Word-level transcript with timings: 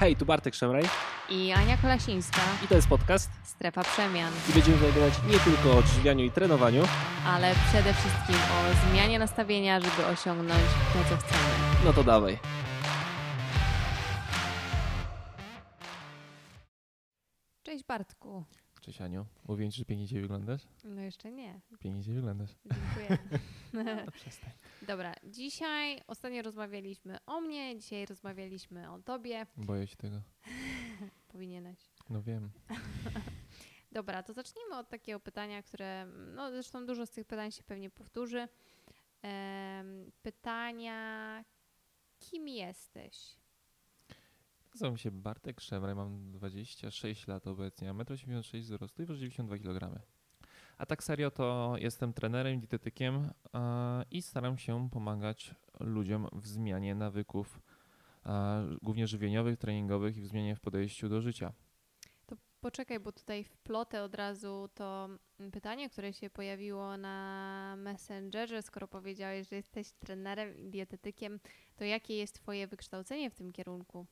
Hej, 0.00 0.16
tu 0.16 0.24
Bartek 0.24 0.54
Szemraj 0.54 0.84
i 1.28 1.52
Ania 1.52 1.76
Kolasińska, 1.76 2.40
i 2.64 2.68
to 2.68 2.74
jest 2.74 2.88
podcast 2.88 3.30
Strefa 3.44 3.82
Przemian, 3.82 4.32
i 4.50 4.52
będziemy 4.52 4.76
rozmawiać 4.76 5.14
nie 5.30 5.38
tylko 5.38 5.70
o 5.70 5.78
odżywianiu 5.78 6.24
i 6.24 6.30
trenowaniu, 6.30 6.82
ale 7.26 7.54
przede 7.68 7.94
wszystkim 7.94 8.34
o 8.34 8.88
zmianie 8.88 9.18
nastawienia, 9.18 9.80
żeby 9.80 10.06
osiągnąć 10.06 10.62
to, 10.92 11.10
co 11.10 11.16
chcemy. 11.16 11.44
no 11.84 11.92
to 11.92 12.04
dawaj. 12.04 12.38
Cześć 17.62 17.84
Bartku. 17.84 18.44
Cześć 18.90 19.00
Aniu, 19.00 19.26
mówiłem 19.48 19.72
ci, 19.72 19.78
że 19.78 19.84
pięknie 19.84 20.06
dzisiaj 20.06 20.20
wyglądasz? 20.20 20.62
No 20.84 21.00
jeszcze 21.00 21.32
nie, 21.32 21.60
Pięknie 21.80 22.00
dzisiaj 22.00 22.14
wyglądasz. 22.14 22.50
dziękuję. 22.64 23.18
No 23.72 24.12
przestań. 24.12 24.50
Dobra, 24.82 25.14
dzisiaj 25.24 26.00
ostatnio 26.06 26.42
rozmawialiśmy 26.42 27.16
o 27.26 27.40
mnie, 27.40 27.78
dzisiaj 27.78 28.06
rozmawialiśmy 28.06 28.90
o 28.90 28.98
tobie. 28.98 29.46
Boję 29.56 29.86
się 29.86 29.96
tego. 29.96 30.22
Powinieneś. 31.32 31.78
No 32.08 32.22
wiem. 32.22 32.50
Dobra, 33.92 34.22
to 34.22 34.32
zacznijmy 34.32 34.76
od 34.76 34.88
takiego 34.88 35.20
pytania, 35.20 35.62
które, 35.62 36.06
no 36.34 36.50
zresztą 36.50 36.86
dużo 36.86 37.06
z 37.06 37.10
tych 37.10 37.26
pytań 37.26 37.50
się 37.52 37.62
pewnie 37.62 37.90
powtórzy. 37.90 38.48
Em, 39.22 40.12
pytania, 40.22 41.44
kim 42.18 42.48
jesteś? 42.48 43.39
Nazywam 44.80 44.98
się 44.98 45.10
Bartek 45.10 45.60
Szemraj, 45.60 45.94
mam 45.94 46.32
26 46.32 47.26
lat 47.26 47.46
obecnie, 47.46 47.92
mam 47.92 48.06
1,86 48.06 48.56
m 48.56 48.62
wzrostu 48.62 49.02
i 49.02 49.06
waży 49.06 49.20
92 49.20 49.58
kg. 49.58 50.00
A 50.78 50.86
tak 50.86 51.04
serio 51.04 51.30
to 51.30 51.74
jestem 51.78 52.12
trenerem, 52.12 52.60
dietetykiem 52.60 53.30
a, 53.52 54.04
i 54.10 54.22
staram 54.22 54.58
się 54.58 54.90
pomagać 54.90 55.54
ludziom 55.80 56.28
w 56.32 56.46
zmianie 56.46 56.94
nawyków, 56.94 57.60
a, 58.24 58.60
głównie 58.82 59.06
żywieniowych, 59.06 59.58
treningowych 59.58 60.16
i 60.16 60.20
w 60.20 60.26
zmianie 60.26 60.56
w 60.56 60.60
podejściu 60.60 61.08
do 61.08 61.20
życia. 61.20 61.52
To 62.26 62.36
poczekaj, 62.60 63.00
bo 63.00 63.12
tutaj 63.12 63.44
wplotę 63.44 64.02
od 64.02 64.14
razu 64.14 64.68
to 64.74 65.08
pytanie, 65.52 65.90
które 65.90 66.12
się 66.12 66.30
pojawiło 66.30 66.96
na 66.96 67.74
Messengerze, 67.78 68.62
skoro 68.62 68.88
powiedziałeś, 68.88 69.48
że 69.48 69.56
jesteś 69.56 69.92
trenerem 69.92 70.56
i 70.56 70.70
dietetykiem, 70.70 71.40
to 71.76 71.84
jakie 71.84 72.16
jest 72.16 72.34
Twoje 72.34 72.66
wykształcenie 72.66 73.30
w 73.30 73.34
tym 73.34 73.52
kierunku? 73.52 74.06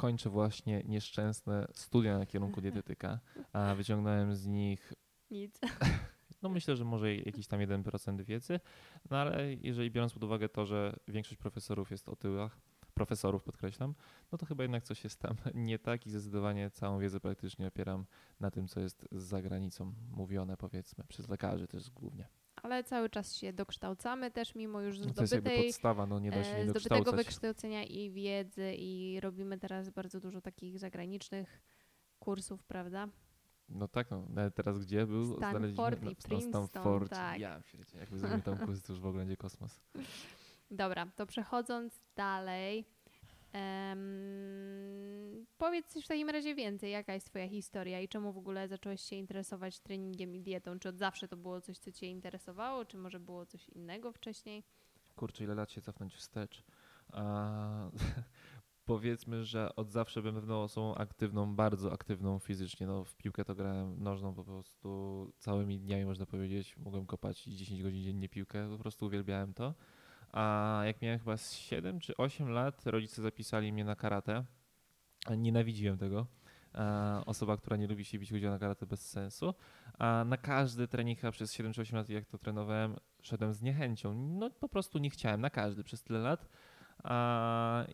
Kończę 0.00 0.30
właśnie 0.30 0.82
nieszczęsne 0.86 1.66
studia 1.72 2.18
na 2.18 2.26
kierunku 2.26 2.60
dietetyka, 2.66 3.20
a 3.52 3.74
wyciągnąłem 3.74 4.34
z 4.34 4.46
nich 4.46 4.92
Nic. 5.30 5.60
No 6.42 6.48
myślę, 6.48 6.76
że 6.76 6.84
może 6.84 7.14
jakiś 7.16 7.46
tam 7.46 7.60
1% 7.60 8.24
wiedzy, 8.24 8.60
no 9.10 9.16
ale 9.16 9.54
jeżeli 9.54 9.90
biorąc 9.90 10.12
pod 10.12 10.24
uwagę 10.24 10.48
to, 10.48 10.66
że 10.66 10.96
większość 11.08 11.36
profesorów 11.36 11.90
jest 11.90 12.08
o 12.08 12.16
tyłach, 12.16 12.60
profesorów 12.94 13.42
podkreślam, 13.42 13.94
no 14.32 14.38
to 14.38 14.46
chyba 14.46 14.64
jednak 14.64 14.84
coś 14.84 15.04
jest 15.04 15.20
tam 15.20 15.36
nie 15.54 15.78
tak 15.78 16.06
i 16.06 16.10
zdecydowanie 16.10 16.70
całą 16.70 16.98
wiedzę 16.98 17.20
praktycznie 17.20 17.66
opieram 17.66 18.06
na 18.40 18.50
tym, 18.50 18.68
co 18.68 18.80
jest 18.80 19.08
za 19.12 19.42
granicą 19.42 19.94
mówione 20.10 20.56
powiedzmy, 20.56 21.04
przez 21.08 21.28
lekarzy 21.28 21.66
też 21.66 21.90
głównie. 21.90 22.28
Ale 22.62 22.84
cały 22.84 23.10
czas 23.10 23.36
się 23.36 23.52
dokształcamy 23.52 24.30
też, 24.30 24.54
mimo 24.54 24.80
już 24.80 24.98
No 24.98 25.04
to 25.04 25.20
jest 25.20 25.32
jakby 25.32 25.50
zdobytej, 25.50 25.66
podstawa, 25.66 26.06
no 26.06 26.18
nie 26.18 26.30
da 26.30 26.44
się 26.44 26.64
nie 26.64 26.70
zdobytego 26.70 27.12
wykształcenia 27.12 27.84
i 27.84 28.10
wiedzy 28.10 28.74
i 28.78 29.20
robimy 29.20 29.58
teraz 29.58 29.90
bardzo 29.90 30.20
dużo 30.20 30.40
takich 30.40 30.78
zagranicznych 30.78 31.62
kursów, 32.18 32.64
prawda? 32.64 33.08
No 33.68 33.88
tak, 33.88 34.10
no, 34.10 34.26
nawet 34.28 34.54
teraz 34.54 34.78
gdzie 34.78 35.06
był? 35.06 35.24
Stanford 35.24 35.50
Znaleźliśmy 35.50 35.84
i 35.84 36.04
na- 36.04 36.10
na 36.10 36.14
Princeton, 36.28 36.66
Stanfordzie. 36.66 37.08
tak. 37.10 37.40
Ja 37.40 37.60
pierdzie, 37.72 37.98
jakby 37.98 38.18
zrobimy 38.18 38.42
tam 38.42 38.58
kurs, 38.66 38.82
to 38.82 38.92
już 38.92 39.00
w 39.00 39.06
ogóle 39.06 39.20
będzie 39.20 39.36
kosmos. 39.36 39.80
Dobra, 40.70 41.06
to 41.16 41.26
przechodząc 41.26 42.00
dalej, 42.16 42.84
em, 43.52 45.46
powiedz 45.58 45.94
w 46.04 46.08
takim 46.08 46.30
razie 46.30 46.54
więcej. 46.54 46.90
Jaka 46.90 47.14
jest 47.14 47.26
Twoja 47.26 47.48
historia 47.48 48.00
i 48.00 48.08
czemu 48.08 48.32
w 48.32 48.38
ogóle 48.38 48.68
zacząłeś 48.68 49.00
się 49.00 49.16
interesować 49.16 49.80
treningiem 49.80 50.34
i 50.34 50.40
dietą? 50.40 50.78
Czy 50.78 50.88
od 50.88 50.96
zawsze 50.96 51.28
to 51.28 51.36
było 51.36 51.60
coś, 51.60 51.78
co 51.78 51.92
Cię 51.92 52.06
interesowało, 52.06 52.84
czy 52.84 52.98
może 52.98 53.20
było 53.20 53.46
coś 53.46 53.68
innego 53.68 54.12
wcześniej? 54.12 54.64
Kurczę, 55.16 55.44
ile 55.44 55.54
lat 55.54 55.70
się 55.70 55.80
cofnąć 55.80 56.14
wstecz. 56.14 56.64
A, 57.12 57.90
powiedzmy, 58.84 59.44
że 59.44 59.76
od 59.76 59.90
zawsze 59.90 60.20
byłem 60.20 60.34
pewną 60.34 60.62
osobą 60.62 60.94
aktywną, 60.94 61.56
bardzo 61.56 61.92
aktywną 61.92 62.38
fizycznie. 62.38 62.86
No, 62.86 63.04
w 63.04 63.16
piłkę 63.16 63.44
to 63.44 63.54
grałem 63.54 64.02
nożną 64.02 64.34
po 64.34 64.44
prostu 64.44 65.32
całymi 65.38 65.78
dniami, 65.78 66.04
można 66.04 66.26
powiedzieć. 66.26 66.76
Mogłem 66.76 67.06
kopać 67.06 67.44
10 67.44 67.82
godzin 67.82 68.02
dziennie 68.02 68.28
piłkę, 68.28 68.70
po 68.70 68.78
prostu 68.78 69.06
uwielbiałem 69.06 69.54
to. 69.54 69.74
A 70.32 70.80
jak 70.84 71.02
miałem 71.02 71.18
chyba 71.18 71.36
z 71.36 71.52
7 71.52 72.00
czy 72.00 72.16
8 72.16 72.48
lat, 72.48 72.86
rodzice 72.86 73.22
zapisali 73.22 73.72
mnie 73.72 73.84
na 73.84 73.96
karate. 73.96 74.44
Nienawidziłem 75.36 75.98
tego. 75.98 76.26
Osoba, 77.26 77.56
która 77.56 77.76
nie 77.76 77.86
lubi 77.86 78.04
się 78.04 78.18
bić, 78.18 78.30
chodziła 78.30 78.52
na 78.52 78.58
karate 78.58 78.86
bez 78.86 79.10
sensu. 79.10 79.54
A 79.98 80.24
na 80.26 80.36
każdy 80.36 80.88
trening 80.88 81.18
przez 81.32 81.52
7 81.52 81.72
czy 81.72 81.80
8 81.80 81.96
lat, 81.96 82.08
jak 82.08 82.26
to 82.26 82.38
trenowałem, 82.38 82.96
szedłem 83.22 83.54
z 83.54 83.62
niechęcią. 83.62 84.14
No 84.14 84.50
po 84.50 84.68
prostu 84.68 84.98
nie 84.98 85.10
chciałem 85.10 85.40
na 85.40 85.50
każdy 85.50 85.84
przez 85.84 86.02
tyle 86.02 86.18
lat. 86.18 86.48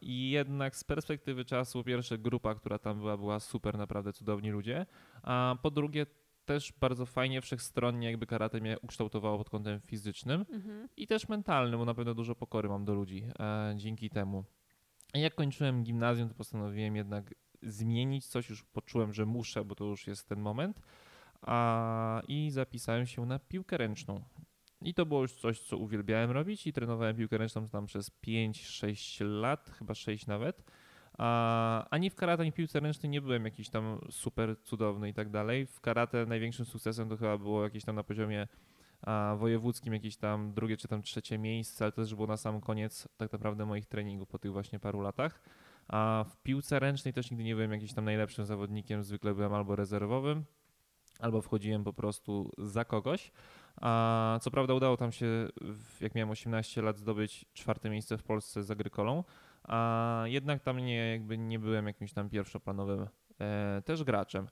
I 0.00 0.30
jednak 0.30 0.76
z 0.76 0.84
perspektywy 0.84 1.44
czasu, 1.44 1.84
pierwsze 1.84 2.18
grupa, 2.18 2.54
która 2.54 2.78
tam 2.78 2.98
była, 2.98 3.16
była 3.16 3.40
super, 3.40 3.78
naprawdę 3.78 4.12
cudowni 4.12 4.50
ludzie. 4.50 4.86
A 5.22 5.56
po 5.62 5.70
drugie, 5.70 6.06
też 6.46 6.72
bardzo 6.80 7.06
fajnie, 7.06 7.40
wszechstronnie 7.40 8.06
jakby 8.06 8.26
karate 8.26 8.60
mnie 8.60 8.76
ukształtowało 8.82 9.38
pod 9.38 9.50
kątem 9.50 9.80
fizycznym 9.80 10.44
Mhm. 10.52 10.88
i 10.96 11.06
też 11.06 11.28
mentalnym, 11.28 11.78
bo 11.78 11.84
na 11.84 11.94
pewno 11.94 12.14
dużo 12.14 12.34
pokory 12.34 12.68
mam 12.68 12.84
do 12.84 12.94
ludzi 12.94 13.24
e, 13.38 13.74
dzięki 13.76 14.10
temu. 14.10 14.44
I 15.14 15.20
jak 15.20 15.34
kończyłem 15.34 15.84
gimnazjum, 15.84 16.28
to 16.28 16.34
postanowiłem 16.34 16.96
jednak 16.96 17.34
zmienić 17.62 18.26
coś, 18.26 18.50
już 18.50 18.64
poczułem, 18.64 19.12
że 19.12 19.26
muszę, 19.26 19.64
bo 19.64 19.74
to 19.74 19.84
już 19.84 20.06
jest 20.06 20.28
ten 20.28 20.40
moment. 20.40 20.80
A, 21.42 22.22
I 22.28 22.50
zapisałem 22.50 23.06
się 23.06 23.26
na 23.26 23.38
piłkę 23.38 23.76
ręczną. 23.76 24.24
I 24.82 24.94
to 24.94 25.06
było 25.06 25.22
już 25.22 25.32
coś, 25.34 25.60
co 25.60 25.76
uwielbiałem 25.76 26.30
robić 26.30 26.66
i 26.66 26.72
trenowałem 26.72 27.16
piłkę 27.16 27.38
ręczną 27.38 27.68
tam 27.68 27.86
przez 27.86 28.10
5-6 28.26 29.24
lat, 29.40 29.70
chyba 29.78 29.94
6 29.94 30.26
nawet. 30.26 30.64
A, 31.18 31.88
ani 31.90 32.10
w 32.10 32.14
karate, 32.14 32.42
ani 32.42 32.52
w 32.52 32.54
piłce 32.54 32.80
ręcznej 32.80 33.10
nie 33.10 33.20
byłem 33.20 33.44
jakiś 33.44 33.68
tam 33.68 33.98
super 34.10 34.56
cudowny 34.62 35.08
i 35.08 35.14
tak 35.14 35.30
dalej. 35.30 35.66
W 35.66 35.80
karate 35.80 36.26
największym 36.26 36.66
sukcesem 36.66 37.08
to 37.08 37.16
chyba 37.16 37.38
było 37.38 37.64
jakieś 37.64 37.84
tam 37.84 37.96
na 37.96 38.04
poziomie 38.04 38.48
a, 39.02 39.34
wojewódzkim, 39.38 39.92
jakieś 39.92 40.16
tam 40.16 40.52
drugie 40.54 40.76
czy 40.76 40.88
tam 40.88 41.02
trzecie 41.02 41.38
miejsce, 41.38 41.84
ale 41.84 41.92
to 41.92 42.02
też 42.02 42.14
było 42.14 42.26
na 42.26 42.36
sam 42.36 42.60
koniec 42.60 43.08
tak 43.16 43.32
naprawdę 43.32 43.66
moich 43.66 43.86
treningów 43.86 44.28
po 44.28 44.38
tych 44.38 44.52
właśnie 44.52 44.78
paru 44.78 45.00
latach. 45.00 45.42
A 45.88 46.24
w 46.28 46.36
piłce 46.36 46.78
ręcznej 46.78 47.14
też 47.14 47.30
nigdy 47.30 47.44
nie 47.44 47.54
byłem 47.54 47.72
jakimś 47.72 47.92
tam 47.92 48.04
najlepszym 48.04 48.46
zawodnikiem, 48.46 49.02
zwykle 49.02 49.34
byłem 49.34 49.54
albo 49.54 49.76
rezerwowym, 49.76 50.44
albo 51.20 51.40
wchodziłem 51.42 51.84
po 51.84 51.92
prostu 51.92 52.52
za 52.58 52.84
kogoś. 52.84 53.32
A 53.80 54.38
co 54.42 54.50
prawda 54.50 54.74
udało 54.74 54.96
tam 54.96 55.12
się, 55.12 55.48
jak 56.00 56.14
miałem 56.14 56.30
18 56.30 56.82
lat, 56.82 56.98
zdobyć 56.98 57.44
czwarte 57.54 57.90
miejsce 57.90 58.18
w 58.18 58.22
Polsce 58.22 58.62
z 58.62 58.70
Agrykolą, 58.70 59.24
a 59.68 60.22
jednak 60.24 60.62
tam 60.62 60.78
nie, 60.78 61.10
jakby 61.10 61.38
nie 61.38 61.58
byłem 61.58 61.86
jakimś 61.86 62.12
tam 62.12 62.30
pierwszoplanowym 62.30 63.06
e, 63.40 63.82
też 63.84 64.04
graczem. 64.04 64.48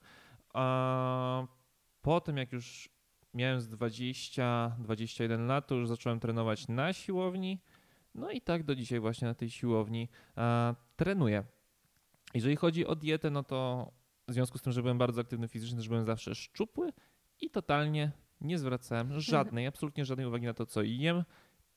A 0.53 1.47
potem 2.01 2.37
jak 2.37 2.51
już 2.51 2.89
miałem 3.33 3.61
z 3.61 3.69
20-21 3.69 5.47
lat, 5.47 5.67
to 5.67 5.75
już 5.75 5.87
zacząłem 5.87 6.19
trenować 6.19 6.67
na 6.67 6.93
siłowni. 6.93 7.61
No 8.15 8.31
i 8.31 8.41
tak 8.41 8.63
do 8.63 8.75
dzisiaj 8.75 8.99
właśnie 8.99 9.27
na 9.27 9.33
tej 9.33 9.49
siłowni 9.49 10.09
e, 10.37 10.75
trenuję. 10.95 11.43
Jeżeli 12.33 12.55
chodzi 12.55 12.85
o 12.85 12.95
dietę, 12.95 13.29
no 13.29 13.43
to 13.43 13.91
w 14.27 14.33
związku 14.33 14.57
z 14.57 14.61
tym, 14.61 14.73
że 14.73 14.81
byłem 14.81 14.97
bardzo 14.97 15.21
aktywny 15.21 15.47
fizycznie, 15.47 15.77
też 15.77 15.87
byłem 15.87 16.05
zawsze 16.05 16.35
szczupły 16.35 16.93
i 17.41 17.49
totalnie 17.49 18.11
nie 18.41 18.57
zwracałem 18.57 19.19
żadnej, 19.19 19.67
absolutnie 19.67 20.05
żadnej 20.05 20.27
uwagi 20.27 20.45
na 20.45 20.53
to, 20.53 20.65
co 20.65 20.81
jem. 20.83 21.23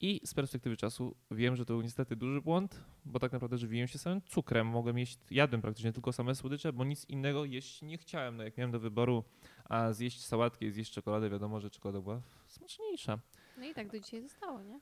I 0.01 0.21
z 0.25 0.35
perspektywy 0.35 0.77
czasu 0.77 1.17
wiem, 1.31 1.57
że 1.57 1.65
to 1.65 1.73
był 1.73 1.83
niestety 1.83 2.17
duży 2.17 2.41
błąd, 2.41 2.85
bo 3.05 3.19
tak 3.19 3.33
naprawdę 3.33 3.59
żywiłem 3.59 3.89
się 3.89 3.99
samym 3.99 4.23
cukrem. 4.23 4.67
Mogłem 4.67 4.99
jeść, 4.99 5.19
jadłem 5.31 5.63
praktycznie 5.63 5.93
tylko 5.93 6.13
same 6.13 6.35
słodycze, 6.35 6.73
bo 6.73 6.85
nic 6.85 7.05
innego 7.05 7.45
jeść 7.45 7.83
nie 7.83 7.99
chciałem. 7.99 8.37
No 8.37 8.45
jak 8.45 8.57
miałem 8.57 8.71
do 8.71 8.81
wyboru, 8.81 9.25
a 9.65 9.93
zjeść 9.93 10.25
sałatkę 10.25 10.67
i 10.67 10.71
zjeść 10.71 10.93
czekoladę, 10.93 11.31
wiadomo, 11.31 11.61
że 11.61 11.71
czekolada 11.71 12.01
była 12.01 12.21
smaczniejsza. 12.47 13.19
No 13.59 13.65
i 13.67 13.75
tak 13.75 13.93
do 13.93 14.01
dzisiaj 14.01 14.23
zostało, 14.23 14.63
nie? 14.63 14.81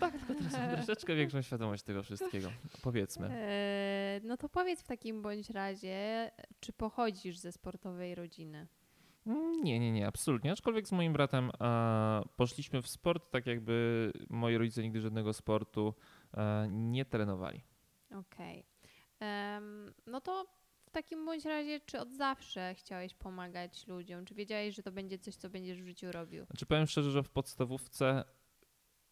Tak, 0.00 0.18
tylko 0.18 0.34
teraz 0.34 0.52
mam 0.52 0.76
troszeczkę 0.76 1.14
większą 1.16 1.42
świadomość 1.42 1.82
tego 1.82 2.02
wszystkiego, 2.02 2.52
powiedzmy. 2.82 3.28
Eee, 3.30 4.20
no 4.24 4.36
to 4.36 4.48
powiedz 4.48 4.82
w 4.82 4.86
takim 4.86 5.22
bądź 5.22 5.50
razie, 5.50 6.30
czy 6.60 6.72
pochodzisz 6.72 7.38
ze 7.38 7.52
sportowej 7.52 8.14
rodziny? 8.14 8.66
Nie, 9.62 9.78
nie, 9.78 9.92
nie, 9.92 10.06
absolutnie. 10.06 10.52
Aczkolwiek 10.52 10.88
z 10.88 10.92
moim 10.92 11.12
bratem 11.12 11.50
e, 11.60 12.22
poszliśmy 12.36 12.82
w 12.82 12.88
sport, 12.88 13.30
tak 13.30 13.46
jakby 13.46 14.12
moi 14.30 14.56
rodzice 14.56 14.82
nigdy 14.82 15.00
żadnego 15.00 15.32
sportu 15.32 15.94
e, 16.34 16.68
nie 16.70 17.04
trenowali. 17.04 17.64
Okej. 18.10 18.64
Em, 19.20 19.94
no 20.06 20.20
to 20.20 20.46
w 20.82 20.90
takim 20.90 21.26
bądź 21.26 21.44
razie, 21.44 21.80
czy 21.80 22.00
od 22.00 22.12
zawsze 22.12 22.74
chciałeś 22.74 23.14
pomagać 23.14 23.86
ludziom? 23.86 24.24
Czy 24.24 24.34
wiedziałeś, 24.34 24.74
że 24.74 24.82
to 24.82 24.92
będzie 24.92 25.18
coś, 25.18 25.36
co 25.36 25.50
będziesz 25.50 25.82
w 25.82 25.86
życiu 25.86 26.12
robił? 26.12 26.44
Znaczy 26.44 26.66
powiem 26.66 26.86
szczerze, 26.86 27.10
że 27.10 27.22
w 27.22 27.30
podstawówce 27.30 28.24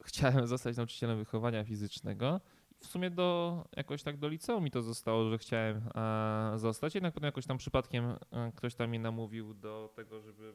chciałem 0.04 0.46
zostać 0.54 0.76
nauczycielem 0.76 1.18
wychowania 1.18 1.64
fizycznego 1.64 2.40
w 2.80 2.86
sumie 2.86 3.10
do 3.10 3.64
jakoś 3.76 4.02
tak 4.02 4.16
do 4.16 4.28
liceum 4.28 4.64
mi 4.64 4.70
to 4.70 4.82
zostało, 4.82 5.30
że 5.30 5.38
chciałem 5.38 5.82
e, 5.94 6.58
zostać. 6.58 6.94
Jednak 6.94 7.14
potem 7.14 7.26
jakoś 7.26 7.46
tam 7.46 7.58
przypadkiem 7.58 8.04
e, 8.04 8.52
ktoś 8.56 8.74
tam 8.74 8.88
mnie 8.90 8.98
namówił 8.98 9.54
do 9.54 9.92
tego, 9.96 10.20
żebym 10.20 10.54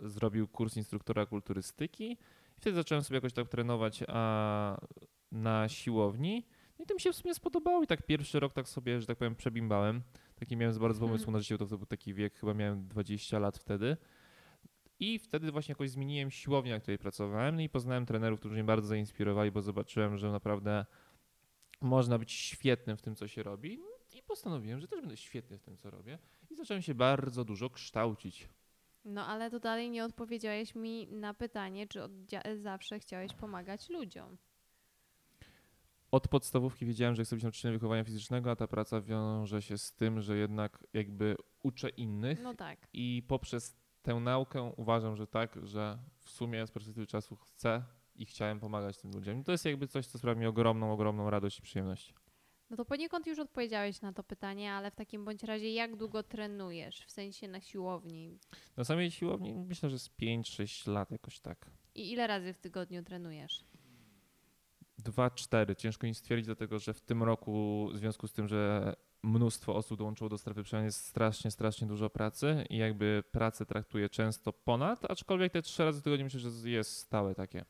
zrobił 0.00 0.48
kurs 0.48 0.76
instruktora 0.76 1.26
kulturystyki. 1.26 2.12
I 2.56 2.60
wtedy 2.60 2.76
zacząłem 2.76 3.04
sobie 3.04 3.16
jakoś 3.16 3.32
tak 3.32 3.48
trenować 3.48 4.04
a, 4.08 4.76
na 5.32 5.68
siłowni. 5.68 6.46
No 6.78 6.84
i 6.84 6.86
to 6.86 6.94
mi 6.94 7.00
się 7.00 7.12
w 7.12 7.16
sumie 7.16 7.34
spodobało 7.34 7.82
i 7.82 7.86
tak 7.86 8.06
pierwszy 8.06 8.40
rok 8.40 8.52
tak 8.52 8.68
sobie, 8.68 9.00
że 9.00 9.06
tak 9.06 9.18
powiem, 9.18 9.34
przebimbałem. 9.34 10.02
Taki 10.34 10.56
miałem 10.56 10.78
bardzo 10.78 10.98
Mhm. 11.04 11.10
pomysł 11.10 11.30
na 11.30 11.38
życie, 11.38 11.58
to, 11.58 11.66
to 11.66 11.78
był 11.78 11.86
taki 11.86 12.14
wiek, 12.14 12.34
chyba 12.34 12.54
miałem 12.54 12.88
20 12.88 13.38
lat 13.38 13.58
wtedy. 13.58 13.96
I 15.00 15.18
wtedy 15.18 15.52
właśnie 15.52 15.72
jakoś 15.72 15.90
zmieniłem 15.90 16.30
siłownię, 16.30 16.72
na 16.72 16.80
której 16.80 16.98
pracowałem, 16.98 17.56
no 17.56 17.62
i 17.62 17.68
poznałem 17.68 18.06
trenerów, 18.06 18.40
którzy 18.40 18.54
mnie 18.54 18.64
bardzo 18.64 18.88
zainspirowali, 18.88 19.50
bo 19.52 19.62
zobaczyłem, 19.62 20.18
że 20.18 20.32
naprawdę 20.32 20.86
można 21.80 22.18
być 22.18 22.32
świetnym 22.32 22.96
w 22.96 23.02
tym, 23.02 23.16
co 23.16 23.28
się 23.28 23.42
robi. 23.42 23.80
I 24.14 24.22
postanowiłem, 24.22 24.80
że 24.80 24.88
też 24.88 25.00
będę 25.00 25.16
świetny 25.16 25.58
w 25.58 25.62
tym, 25.62 25.76
co 25.76 25.90
robię. 25.90 26.18
I 26.50 26.54
zacząłem 26.54 26.82
się 26.82 26.94
bardzo 26.94 27.44
dużo 27.44 27.70
kształcić. 27.70 28.48
No 29.04 29.26
ale 29.26 29.50
to 29.50 29.60
dalej 29.60 29.90
nie 29.90 30.04
odpowiedziałeś 30.04 30.74
mi 30.74 31.06
na 31.06 31.34
pytanie, 31.34 31.86
czy 31.86 32.02
od 32.02 32.12
zawsze 32.56 32.98
chciałeś 32.98 33.32
pomagać 33.32 33.88
ludziom. 33.88 34.36
Od 36.10 36.28
podstawówki 36.28 36.86
wiedziałem, 36.86 37.14
że 37.14 37.24
chcę 37.24 37.36
być 37.36 37.42
nauczycielem 37.42 37.78
wychowania 37.78 38.04
fizycznego, 38.04 38.50
a 38.50 38.56
ta 38.56 38.66
praca 38.68 39.00
wiąże 39.00 39.62
się 39.62 39.78
z 39.78 39.92
tym, 39.92 40.20
że 40.20 40.36
jednak 40.36 40.84
jakby 40.92 41.36
uczę 41.62 41.88
innych 41.88 42.42
No 42.42 42.54
tak. 42.54 42.88
i 42.92 43.22
poprzez 43.28 43.76
tę 44.02 44.14
naukę 44.14 44.72
uważam, 44.76 45.16
że 45.16 45.26
tak, 45.26 45.58
że 45.62 45.98
w 46.18 46.30
sumie 46.30 46.66
z 46.66 46.70
perspektywy 46.70 47.06
czasu 47.06 47.36
chcę 47.36 47.84
i 48.16 48.26
chciałem 48.26 48.60
pomagać 48.60 48.98
tym 48.98 49.10
ludziom. 49.10 49.40
I 49.40 49.44
to 49.44 49.52
jest 49.52 49.64
jakby 49.64 49.88
coś, 49.88 50.06
co 50.06 50.18
sprawia 50.18 50.40
mi 50.40 50.46
ogromną, 50.46 50.92
ogromną 50.92 51.30
radość 51.30 51.58
i 51.58 51.62
przyjemność. 51.62 52.14
No 52.70 52.76
to 52.76 52.84
poniekąd 52.84 53.26
już 53.26 53.38
odpowiedziałeś 53.38 54.00
na 54.00 54.12
to 54.12 54.24
pytanie, 54.24 54.72
ale 54.72 54.90
w 54.90 54.94
takim 54.94 55.24
bądź 55.24 55.42
razie 55.42 55.72
jak 55.72 55.96
długo 55.96 56.22
trenujesz? 56.22 57.04
W 57.06 57.10
sensie 57.10 57.48
na 57.48 57.60
siłowni. 57.60 58.38
Na 58.76 58.84
samej 58.84 59.10
siłowni 59.10 59.54
myślę, 59.54 59.90
że 59.90 59.98
z 59.98 60.10
5-6 60.10 60.92
lat 60.92 61.10
jakoś 61.10 61.40
tak. 61.40 61.70
I 61.94 62.12
ile 62.12 62.26
razy 62.26 62.52
w 62.52 62.58
tygodniu 62.58 63.02
trenujesz? 63.02 63.64
2-4. 65.04 65.76
Ciężko 65.76 66.06
mi 66.06 66.14
stwierdzić, 66.14 66.46
dlatego 66.46 66.78
że 66.78 66.94
w 66.94 67.00
tym 67.00 67.22
roku, 67.22 67.88
w 67.92 67.96
związku 67.96 68.28
z 68.28 68.32
tym, 68.32 68.48
że 68.48 68.94
mnóstwo 69.22 69.74
osób 69.74 69.98
dołączyło 69.98 70.30
do 70.30 70.38
strefy 70.38 70.62
przemian, 70.62 70.84
jest 70.84 71.06
strasznie, 71.06 71.50
strasznie 71.50 71.86
dużo 71.86 72.10
pracy 72.10 72.64
i 72.70 72.76
jakby 72.76 73.22
pracę 73.32 73.66
traktuję 73.66 74.08
często 74.08 74.52
ponad, 74.52 75.10
aczkolwiek 75.10 75.52
te 75.52 75.62
trzy 75.62 75.84
razy 75.84 76.00
w 76.00 76.04
tygodniu 76.04 76.24
myślę, 76.24 76.40
że 76.40 76.70
jest 76.70 76.96
stałe 76.96 77.34
takie. 77.34 77.64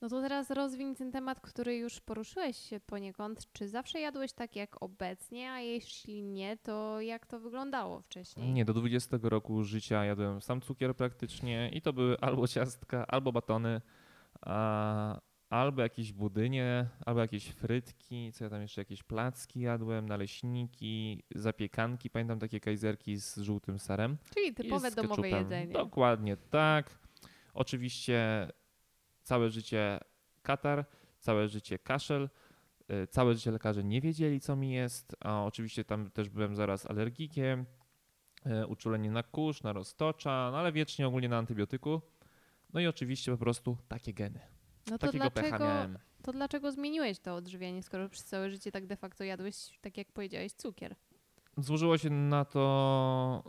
No 0.00 0.08
to 0.08 0.20
teraz 0.20 0.50
rozwiń 0.50 0.94
ten 0.94 1.12
temat, 1.12 1.40
który 1.40 1.76
już 1.76 2.00
poruszyłeś 2.00 2.56
się 2.56 2.80
poniekąd. 2.80 3.52
Czy 3.52 3.68
zawsze 3.68 4.00
jadłeś 4.00 4.32
tak 4.32 4.56
jak 4.56 4.82
obecnie, 4.82 5.52
a 5.52 5.60
jeśli 5.60 6.22
nie, 6.22 6.56
to 6.56 7.00
jak 7.00 7.26
to 7.26 7.40
wyglądało 7.40 8.00
wcześniej? 8.00 8.52
Nie, 8.52 8.64
do 8.64 8.74
20 8.74 9.18
roku 9.22 9.64
życia 9.64 10.04
jadłem 10.04 10.40
sam 10.40 10.60
cukier 10.60 10.96
praktycznie 10.96 11.70
i 11.72 11.82
to 11.82 11.92
były 11.92 12.20
albo 12.20 12.48
ciastka, 12.48 13.06
albo 13.06 13.32
batony, 13.32 13.80
a, 14.40 15.20
albo 15.50 15.82
jakieś 15.82 16.12
budynie, 16.12 16.88
albo 17.06 17.20
jakieś 17.20 17.46
frytki, 17.48 18.32
co 18.32 18.44
ja 18.44 18.50
tam 18.50 18.62
jeszcze, 18.62 18.80
jakieś 18.80 19.02
placki 19.02 19.60
jadłem, 19.60 20.08
naleśniki, 20.08 21.22
zapiekanki, 21.34 22.10
pamiętam 22.10 22.38
takie 22.38 22.60
kajzerki 22.60 23.16
z 23.16 23.36
żółtym 23.38 23.78
serem. 23.78 24.16
Czyli 24.34 24.54
typowe 24.54 24.90
domowe 24.90 25.28
jedzenie. 25.28 25.72
Dokładnie 25.72 26.36
tak. 26.36 26.98
Oczywiście 27.54 28.48
całe 29.28 29.50
życie 29.50 30.00
katar, 30.42 30.84
całe 31.18 31.48
życie 31.48 31.78
kaszel, 31.78 32.28
y, 32.90 33.06
całe 33.06 33.34
życie 33.34 33.50
lekarze 33.50 33.84
nie 33.84 34.00
wiedzieli, 34.00 34.40
co 34.40 34.56
mi 34.56 34.72
jest, 34.72 35.16
a 35.20 35.44
oczywiście 35.44 35.84
tam 35.84 36.10
też 36.10 36.28
byłem 36.28 36.56
zaraz 36.56 36.86
alergikiem, 36.86 37.66
y, 38.46 38.66
uczulenie 38.66 39.10
na 39.10 39.22
kurz, 39.22 39.62
na 39.62 39.72
roztocza, 39.72 40.48
no 40.52 40.58
ale 40.58 40.72
wiecznie 40.72 41.06
ogólnie 41.08 41.28
na 41.28 41.38
antybiotyku. 41.38 42.00
No 42.72 42.80
i 42.80 42.86
oczywiście 42.86 43.32
po 43.32 43.38
prostu 43.38 43.76
takie 43.88 44.14
geny. 44.14 44.40
No 44.90 44.98
to 44.98 45.06
Takiego 45.06 45.30
dlaczego, 45.30 45.64
miałem. 45.64 45.98
to 46.22 46.32
dlaczego 46.32 46.72
zmieniłeś 46.72 47.18
to 47.18 47.34
odżywianie, 47.34 47.82
skoro 47.82 48.08
przez 48.08 48.24
całe 48.24 48.50
życie 48.50 48.72
tak 48.72 48.86
de 48.86 48.96
facto 48.96 49.24
jadłeś, 49.24 49.78
tak 49.80 49.96
jak 49.96 50.12
powiedziałeś, 50.12 50.52
cukier? 50.52 50.96
Złożyło 51.56 51.98
się 51.98 52.10
na 52.10 52.44
to 52.44 53.42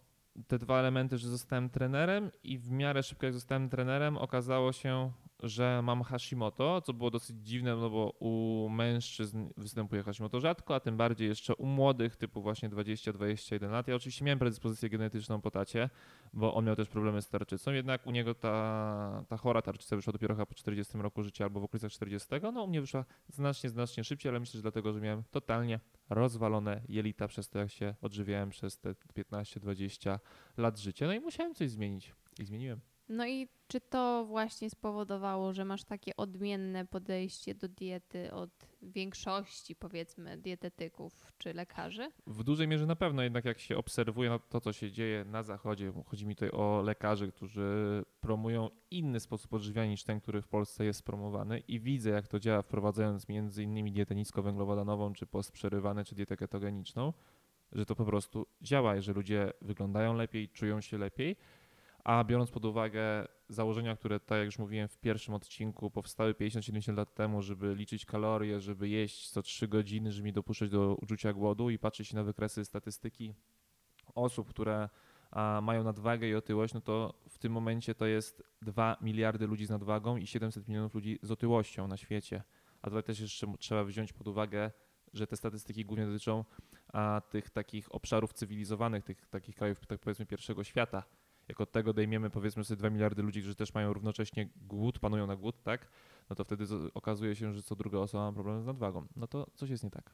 te 0.48 0.58
dwa 0.58 0.80
elementy, 0.80 1.18
że 1.18 1.30
zostałem 1.30 1.70
trenerem 1.70 2.32
i 2.44 2.58
w 2.58 2.72
miarę 2.72 3.04
szybko 3.04 3.26
jak 3.26 3.34
zostałem 3.34 3.70
trenerem 3.70 4.18
okazało 4.18 4.72
się, 4.74 5.12
że 5.44 5.82
mam 5.84 6.04
Hashimoto, 6.04 6.82
co 6.82 6.94
było 6.94 7.12
dosyć 7.12 7.38
dziwne, 7.48 7.76
no 7.76 7.90
bo 7.90 8.10
u 8.20 8.70
mężczyzn 8.70 9.50
występuje 9.58 10.04
Hashimoto 10.04 10.40
rzadko, 10.40 10.76
a 10.76 10.80
tym 10.80 10.98
bardziej 10.98 11.28
jeszcze 11.28 11.56
u 11.56 11.66
młodych 11.66 12.16
typu 12.16 12.42
właśnie 12.42 12.70
20-21 12.70 13.72
lat. 13.72 13.88
Ja 13.88 13.96
oczywiście 13.96 14.26
miałem 14.26 14.40
predyspozycję 14.40 14.90
genetyczną 14.90 15.42
po 15.42 15.52
tacie, 15.52 15.90
bo 16.34 16.54
on 16.54 16.66
miał 16.66 16.76
też 16.76 16.90
problemy 16.90 17.22
z 17.22 17.30
tarczycą, 17.30 17.72
jednak 17.72 18.08
u 18.08 18.12
niego 18.12 18.36
ta, 18.36 19.26
ta 19.28 19.38
chora 19.38 19.62
tarczyca 19.62 19.96
wyszła 19.96 20.14
dopiero 20.14 20.36
chyba 20.36 20.46
po 20.46 20.56
40 20.56 20.98
roku 20.98 21.24
życia 21.24 21.44
albo 21.44 21.60
w 21.60 21.64
okolicach 21.64 21.92
40. 21.92 22.28
No 22.54 22.64
u 22.64 22.68
mnie 22.68 22.82
wyszła 22.82 23.06
znacznie, 23.28 23.70
znacznie 23.70 24.04
szybciej, 24.04 24.30
ale 24.30 24.40
myślę, 24.40 24.58
że 24.58 24.62
dlatego, 24.62 24.94
że 24.94 25.02
miałem 25.02 25.24
totalnie 25.32 25.80
rozwalone 26.10 26.82
jelita 26.90 27.28
przez 27.28 27.50
to, 27.50 27.60
jak 27.60 27.72
się 27.72 27.96
odżywiałem 28.02 28.50
przez 28.50 28.80
te 28.80 28.94
15-20 28.94 30.20
lat 30.58 30.80
życia. 30.80 31.08
No 31.08 31.14
i 31.14 31.20
musiałem 31.20 31.56
coś 31.56 31.70
zmienić 31.70 32.14
i 32.40 32.46
zmieniłem. 32.46 32.80
No 33.10 33.28
i 33.28 33.48
czy 33.68 33.82
to 33.82 34.26
właśnie 34.26 34.70
spowodowało, 34.70 35.54
że 35.54 35.66
masz 35.66 35.84
takie 35.84 36.18
odmienne 36.18 36.86
podejście 36.86 37.56
do 37.56 37.68
diety 37.68 38.34
od 38.34 38.50
większości, 38.82 39.76
powiedzmy, 39.76 40.38
dietetyków 40.38 41.34
czy 41.38 41.54
lekarzy? 41.54 42.12
W 42.28 42.44
dużej 42.44 42.68
mierze 42.68 42.86
na 42.86 42.96
pewno, 42.96 43.24
jednak 43.24 43.46
jak 43.46 43.60
się 43.60 43.78
obserwuje 43.78 44.30
no, 44.30 44.40
to, 44.40 44.62
co 44.62 44.74
się 44.74 44.92
dzieje 44.92 45.26
na 45.26 45.44
zachodzie, 45.44 45.94
chodzi 46.06 46.28
mi 46.28 46.36
tutaj 46.36 46.52
o 46.52 46.82
lekarzy, 46.86 47.32
którzy 47.32 48.04
promują 48.22 48.70
inny 48.92 49.20
sposób 49.20 49.54
odżywiania 49.54 49.92
niż 49.92 50.04
ten, 50.04 50.22
który 50.22 50.42
w 50.42 50.48
Polsce 50.48 50.86
jest 50.86 51.04
promowany 51.04 51.60
i 51.60 51.80
widzę, 51.80 52.10
jak 52.10 52.28
to 52.28 52.40
działa, 52.40 52.62
wprowadzając 52.62 53.28
między 53.28 53.64
innymi 53.64 53.92
dietę 53.92 54.16
niskowęglowodanową, 54.16 55.14
czy 55.14 55.26
postprzerywane, 55.26 56.06
czy 56.06 56.16
dietę 56.16 56.38
ketogeniczną, 56.38 57.14
że 57.72 57.86
to 57.86 57.96
po 57.96 58.06
prostu 58.06 58.46
działa, 58.62 59.02
że 59.02 59.14
ludzie 59.14 59.54
wyglądają 59.62 60.14
lepiej, 60.14 60.50
czują 60.50 60.82
się 60.82 60.98
lepiej, 60.98 61.36
a 62.04 62.24
biorąc 62.24 62.52
pod 62.52 62.66
uwagę 62.66 63.28
założenia, 63.50 63.96
które, 63.96 64.20
tak 64.20 64.38
jak 64.38 64.46
już 64.46 64.60
mówiłem 64.60 64.88
w 64.88 64.98
pierwszym 64.98 65.34
odcinku, 65.34 65.92
powstały 65.92 66.34
50-70 66.34 66.98
lat 66.98 67.14
temu, 67.16 67.42
żeby 67.42 67.76
liczyć 67.76 68.06
kalorie, 68.06 68.60
żeby 68.60 68.90
jeść 68.90 69.30
co 69.30 69.42
3 69.42 69.68
godziny, 69.68 70.12
żeby 70.12 70.26
nie 70.26 70.34
dopuszczać 70.34 70.70
do 70.70 70.96
uczucia 70.96 71.34
głodu 71.34 71.70
i 71.70 71.80
patrzeć 71.80 72.14
na 72.14 72.24
wykresy 72.24 72.66
statystyki 72.66 73.34
osób, 74.16 74.50
które 74.50 74.90
mają 75.62 75.84
nadwagę 75.84 76.28
i 76.28 76.36
otyłość, 76.36 76.74
no 76.74 76.82
to 76.82 77.14
w 77.30 77.38
tym 77.38 77.52
momencie 77.52 77.96
to 77.96 78.06
jest 78.06 78.44
2 78.62 78.98
miliardy 79.02 79.48
ludzi 79.48 79.66
z 79.66 79.70
nadwagą 79.70 80.18
i 80.18 80.28
700 80.28 80.68
milionów 80.68 80.94
ludzi 80.94 81.20
z 81.22 81.32
otyłością 81.32 81.88
na 81.88 81.98
świecie. 81.98 82.44
A 82.82 82.88
tutaj 82.88 83.04
też 83.04 83.20
jeszcze 83.20 83.54
trzeba 83.60 83.84
wziąć 83.84 84.14
pod 84.14 84.28
uwagę, 84.28 84.72
że 85.14 85.28
te 85.28 85.38
statystyki 85.38 85.86
głównie 85.86 86.06
dotyczą 86.06 86.46
tych 87.30 87.50
takich 87.50 87.96
obszarów 87.96 88.34
cywilizowanych, 88.34 89.04
tych 89.04 89.28
takich 89.28 89.56
krajów, 89.56 89.86
tak 89.86 90.00
powiedzmy, 90.00 90.26
pierwszego 90.26 90.64
świata. 90.64 91.04
Jak 91.50 91.62
od 91.62 91.72
tego 91.72 91.94
dejmiemy 91.94 92.30
powiedzmy 92.30 92.64
sobie 92.64 92.78
2 92.78 92.90
miliardy 92.90 93.22
ludzi, 93.22 93.40
którzy 93.40 93.56
też 93.56 93.74
mają 93.74 93.94
równocześnie 93.94 94.50
głód, 94.56 95.00
panują 95.00 95.28
na 95.28 95.36
głód, 95.36 95.64
tak? 95.64 95.88
No 96.30 96.36
to 96.36 96.44
wtedy 96.44 96.66
okazuje 96.94 97.36
się, 97.36 97.54
że 97.54 97.64
co 97.64 97.76
druga 97.76 98.00
osoba 98.00 98.24
ma 98.24 98.34
problem 98.34 98.62
z 98.62 98.66
nadwagą. 98.66 99.08
No 99.16 99.28
to 99.28 99.48
coś 99.56 99.70
jest 99.70 99.84
nie 99.84 99.92
tak. 99.92 100.12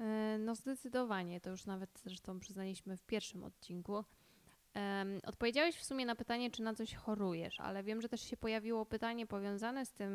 E, 0.00 0.38
No 0.38 0.54
zdecydowanie, 0.54 1.40
to 1.40 1.50
już 1.50 1.66
nawet 1.66 2.00
zresztą 2.04 2.40
przyznaliśmy 2.40 2.96
w 2.96 3.02
pierwszym 3.02 3.44
odcinku. 3.44 4.04
Odpowiedziałeś 5.24 5.76
w 5.76 5.84
sumie 5.84 6.06
na 6.06 6.14
pytanie, 6.14 6.50
czy 6.50 6.62
na 6.62 6.74
coś 6.74 6.94
chorujesz, 6.94 7.60
ale 7.60 7.82
wiem, 7.82 8.02
że 8.02 8.08
też 8.08 8.20
się 8.20 8.36
pojawiło 8.36 8.86
pytanie 8.86 9.26
powiązane 9.26 9.86
z 9.86 9.92
tym 9.92 10.12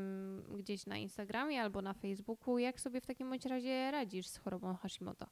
gdzieś 0.55 0.85
na 0.85 0.97
Instagramie 0.97 1.61
albo 1.61 1.81
na 1.81 1.93
Facebooku. 1.93 2.57
Jak 2.57 2.81
sobie 2.81 3.01
w 3.01 3.05
takim 3.05 3.29
bądź 3.29 3.45
razie 3.45 3.91
radzisz 3.91 4.27
z 4.27 4.37
chorobą 4.37 4.75
Hashimoto? 4.75 5.25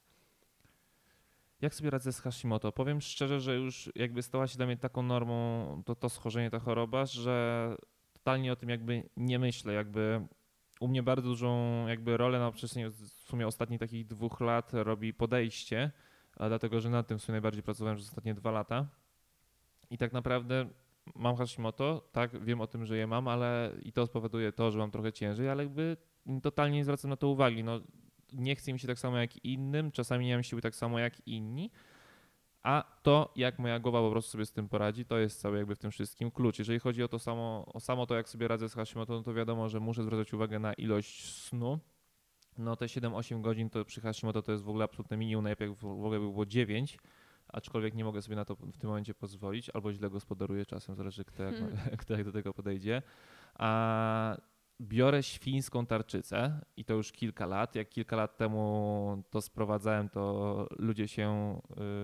Jak 1.62 1.76
sobie 1.76 1.90
radzę 1.90 2.14
z 2.14 2.20
Hashimoto? 2.20 2.72
Powiem 2.72 3.02
szczerze, 3.02 3.40
że 3.40 3.56
już 3.56 3.92
jakby 3.96 4.22
stała 4.22 4.48
się 4.48 4.58
dla 4.58 4.66
mnie 4.66 4.78
taką 4.78 5.04
normą 5.04 5.84
to, 5.86 5.96
to 5.96 6.10
schorzenie, 6.10 6.50
ta 6.50 6.60
choroba, 6.60 7.06
że 7.06 7.76
totalnie 8.14 8.52
o 8.52 8.56
tym 8.56 8.70
jakby 8.70 9.10
nie 9.18 9.40
myślę. 9.40 9.74
Jakby 9.74 10.28
u 10.80 10.88
mnie 10.88 11.04
bardzo 11.04 11.28
dużą 11.28 11.88
jakby 11.88 12.18
rolę 12.18 12.40
na 12.40 12.52
przestrzeni 12.52 12.90
w 12.90 13.08
sumie 13.08 13.48
ostatnich 13.48 13.80
takich 13.80 14.08
dwóch 14.08 14.40
lat 14.40 14.72
robi 14.74 15.14
podejście, 15.14 15.92
dlatego, 16.38 16.80
że 16.80 16.90
nad 16.90 17.08
tym 17.08 17.20
w 17.20 17.24
sumie 17.24 17.34
najbardziej 17.34 17.64
pracowałem 17.64 17.98
przez 17.98 18.10
ostatnie 18.10 18.34
dwa 18.34 18.52
lata. 18.52 18.88
I 19.90 19.98
tak 19.98 20.14
naprawdę 20.14 20.70
mam 21.16 21.36
Hashimoto, 21.36 22.10
tak, 22.12 22.44
wiem 22.44 22.62
o 22.62 22.68
tym, 22.68 22.86
że 22.86 22.98
je 22.98 23.08
mam, 23.08 23.28
ale 23.28 23.72
i 23.84 23.92
to 23.92 24.06
spowoduje 24.06 24.52
to, 24.52 24.72
że 24.72 24.80
mam 24.80 24.92
trochę 24.92 25.14
ciężej, 25.14 25.50
ale 25.50 25.64
jakby 25.64 25.98
totalnie 26.44 26.78
nie 26.78 26.84
zwracam 26.84 27.10
na 27.10 27.18
to 27.18 27.28
uwagi. 27.28 27.64
No, 27.64 27.80
nie 28.32 28.56
chce 28.56 28.74
mi 28.74 28.80
się 28.80 28.88
tak 28.88 29.00
samo 29.00 29.18
jak 29.18 29.46
innym, 29.46 29.92
czasami 29.92 30.26
nie 30.26 30.34
mam 30.34 30.44
siły 30.44 30.62
tak 30.62 30.76
samo 30.76 31.00
jak 31.00 31.28
inni, 31.28 31.72
a 32.64 32.84
to, 33.04 33.34
jak 33.36 33.60
moja 33.60 33.80
głowa 33.80 34.02
po 34.02 34.12
prostu 34.12 34.32
sobie 34.32 34.46
z 34.46 34.52
tym 34.52 34.70
poradzi, 34.70 35.06
to 35.06 35.18
jest 35.18 35.42
cały 35.42 35.58
jakby 35.58 35.76
w 35.76 35.80
tym 35.80 35.92
wszystkim 35.92 36.32
klucz. 36.32 36.60
Jeżeli 36.60 36.80
chodzi 36.80 37.04
o 37.04 37.08
to 37.08 37.20
samo, 37.20 37.66
o 37.74 37.80
samo 37.80 38.06
to, 38.06 38.16
jak 38.16 38.30
sobie 38.30 38.48
radzę 38.48 38.70
z 38.70 38.74
Hashimoto, 38.74 39.14
no 39.14 39.24
to 39.24 39.34
wiadomo, 39.34 39.70
że 39.70 39.80
muszę 39.80 40.04
zwracać 40.04 40.34
uwagę 40.34 40.60
na 40.60 40.74
ilość 40.74 41.34
snu, 41.34 41.80
no 42.58 42.76
te 42.76 42.86
7-8 42.86 43.42
godzin 43.42 43.70
to 43.70 43.86
przy 43.86 44.02
Hashimoto 44.02 44.42
to 44.42 44.52
jest 44.52 44.64
w 44.64 44.70
ogóle 44.70 44.86
absolutne 44.86 45.18
minimum, 45.18 45.44
najlepiej 45.44 45.76
w 45.76 45.86
ogóle 45.86 46.20
by 46.20 46.26
było 46.26 46.46
9, 46.46 46.98
aczkolwiek 47.48 47.94
nie 47.94 48.04
mogę 48.04 48.22
sobie 48.22 48.36
na 48.36 48.46
to 48.46 48.56
w 48.56 48.78
tym 48.78 48.90
momencie 48.90 49.14
pozwolić, 49.14 49.70
albo 49.70 49.94
źle 49.94 50.10
gospodaruję 50.10 50.66
czasem, 50.66 50.96
zależy 50.96 51.26
kto 51.26 51.44
jak, 51.44 51.56
Hmm. 51.56 51.78
kto 52.02 52.14
jak 52.14 52.24
do 52.24 52.32
tego 52.32 52.54
podejdzie. 52.54 53.02
A 53.54 54.38
biorę 54.82 55.24
świńską 55.24 55.86
tarczycę 55.86 56.62
i 56.78 56.86
to 56.86 56.94
już 56.94 57.12
kilka 57.12 57.46
lat. 57.46 57.76
Jak 57.76 57.90
kilka 57.90 58.16
lat 58.16 58.38
temu 58.38 59.24
to 59.30 59.42
sprowadzałem, 59.42 60.10
to 60.10 60.68
ludzie 60.80 61.08
się, 61.08 61.60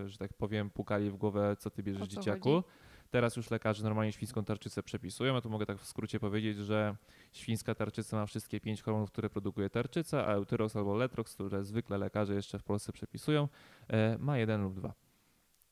y, 0.06 0.10
że 0.10 0.18
tak 0.18 0.34
powiem, 0.34 0.70
pukali 0.70 1.10
w 1.12 1.16
głowę, 1.16 1.56
co 1.60 1.70
ty 1.70 1.84
bierzesz 1.84 2.02
co 2.02 2.08
dzieciaku. 2.08 2.50
chodzi? 2.50 2.68
Teraz 3.10 3.36
już 3.38 3.52
lekarze 3.52 3.84
normalnie 3.84 4.12
świńską 4.12 4.44
tarczycę 4.46 4.84
przepisują. 4.84 5.34
Ja 5.36 5.42
tu 5.42 5.50
mogę 5.50 5.66
tak 5.66 5.78
w 5.78 5.86
skrócie 5.86 6.20
powiedzieć, 6.20 6.58
że 6.58 6.96
świńska 7.34 7.76
tarczyca 7.76 8.18
ma 8.18 8.26
wszystkie 8.26 8.60
pięć 8.60 8.82
hormonów, 8.82 9.12
które 9.12 9.30
produkuje 9.30 9.70
tarczyca, 9.70 10.26
a 10.28 10.32
Eutyrox 10.34 10.76
albo 10.76 10.96
Letrox, 10.96 11.34
które 11.34 11.64
zwykle 11.64 11.98
lekarze 11.98 12.34
jeszcze 12.34 12.60
w 12.60 12.64
Polsce 12.64 12.92
przepisują, 12.92 13.48
e, 13.88 14.18
ma 14.18 14.38
jeden 14.38 14.64
lub 14.64 14.74
dwa. 14.74 14.94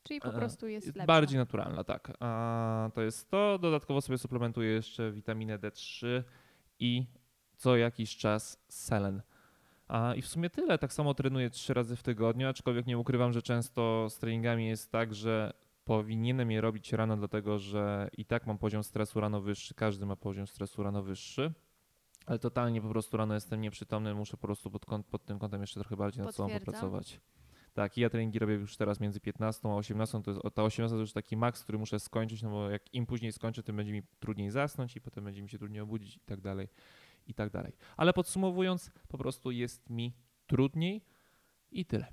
Czyli 0.02 0.20
po 0.20 0.28
E, 0.28 0.32
prostu 0.32 0.68
jest 0.68 0.86
Jest 0.86 0.96
lepsza. 0.96 1.06
bardziej 1.06 1.38
naturalna, 1.38 1.84
tak. 1.84 2.12
A 2.20 2.90
to 2.94 3.02
jest 3.02 3.30
to. 3.30 3.58
Dodatkowo 3.58 4.00
sobie 4.00 4.18
suplementuję 4.18 4.70
jeszcze 4.70 5.12
witaminę 5.12 5.58
D3 5.58 6.22
i 6.80 7.06
co 7.56 7.76
jakiś 7.76 8.16
czas 8.16 8.64
selen. 8.68 9.22
A 9.88 10.14
I 10.14 10.22
w 10.22 10.26
sumie 10.26 10.50
tyle. 10.50 10.78
Tak 10.78 10.92
samo 10.92 11.14
trenuję 11.14 11.50
trzy 11.50 11.74
razy 11.74 11.96
w 11.96 12.02
tygodniu, 12.02 12.48
aczkolwiek 12.48 12.86
nie 12.86 12.98
ukrywam, 12.98 13.32
że 13.32 13.42
często 13.42 14.10
z 14.10 14.18
treningami 14.18 14.66
jest 14.66 14.92
tak, 14.92 15.14
że 15.14 15.52
powinienem 15.84 16.50
je 16.50 16.60
robić 16.60 16.92
rano, 16.92 17.16
dlatego 17.16 17.58
że 17.58 18.10
i 18.16 18.24
tak 18.24 18.46
mam 18.46 18.58
poziom 18.58 18.84
stresu 18.84 19.20
rano 19.20 19.40
wyższy, 19.40 19.74
każdy 19.74 20.06
ma 20.06 20.16
poziom 20.16 20.46
stresu 20.46 20.82
rano 20.82 21.02
wyższy. 21.02 21.52
Ale 22.26 22.38
totalnie 22.38 22.82
po 22.82 22.88
prostu 22.88 23.16
rano 23.16 23.34
jestem 23.34 23.60
nieprzytomny, 23.60 24.14
muszę 24.14 24.36
po 24.36 24.46
prostu 24.46 24.70
pod, 24.70 24.86
pod 25.10 25.24
tym 25.24 25.38
kątem 25.38 25.60
jeszcze 25.60 25.80
trochę 25.80 25.96
bardziej 25.96 26.24
nad 26.24 26.34
sobą 26.34 26.48
popracować. 26.58 27.20
Tak, 27.76 27.98
i 27.98 28.00
ja 28.00 28.10
treningi 28.10 28.38
robię 28.38 28.54
już 28.54 28.76
teraz 28.76 29.00
między 29.00 29.20
15 29.20 29.68
a 29.68 29.74
18. 29.74 30.22
To 30.22 30.30
jest, 30.30 30.42
ta 30.54 30.62
18 30.62 30.96
to 30.96 31.00
już 31.00 31.12
taki 31.12 31.36
maks, 31.36 31.62
który 31.62 31.78
muszę 31.78 32.00
skończyć, 32.00 32.42
no 32.42 32.50
bo 32.50 32.70
jak 32.70 32.94
im 32.94 33.06
później 33.06 33.32
skończę, 33.32 33.62
tym 33.62 33.76
będzie 33.76 33.92
mi 33.92 34.02
trudniej 34.20 34.50
zasnąć 34.50 34.96
i 34.96 35.00
potem 35.00 35.24
będzie 35.24 35.42
mi 35.42 35.48
się 35.48 35.58
trudniej 35.58 35.80
obudzić 35.80 36.16
i 36.16 36.20
tak 36.20 36.40
dalej, 36.40 36.68
i 37.26 37.34
tak 37.34 37.50
dalej. 37.50 37.72
Ale 37.96 38.12
podsumowując, 38.12 38.90
po 39.08 39.18
prostu 39.18 39.50
jest 39.50 39.90
mi 39.90 40.12
trudniej 40.46 41.04
i 41.70 41.84
tyle. 41.84 42.06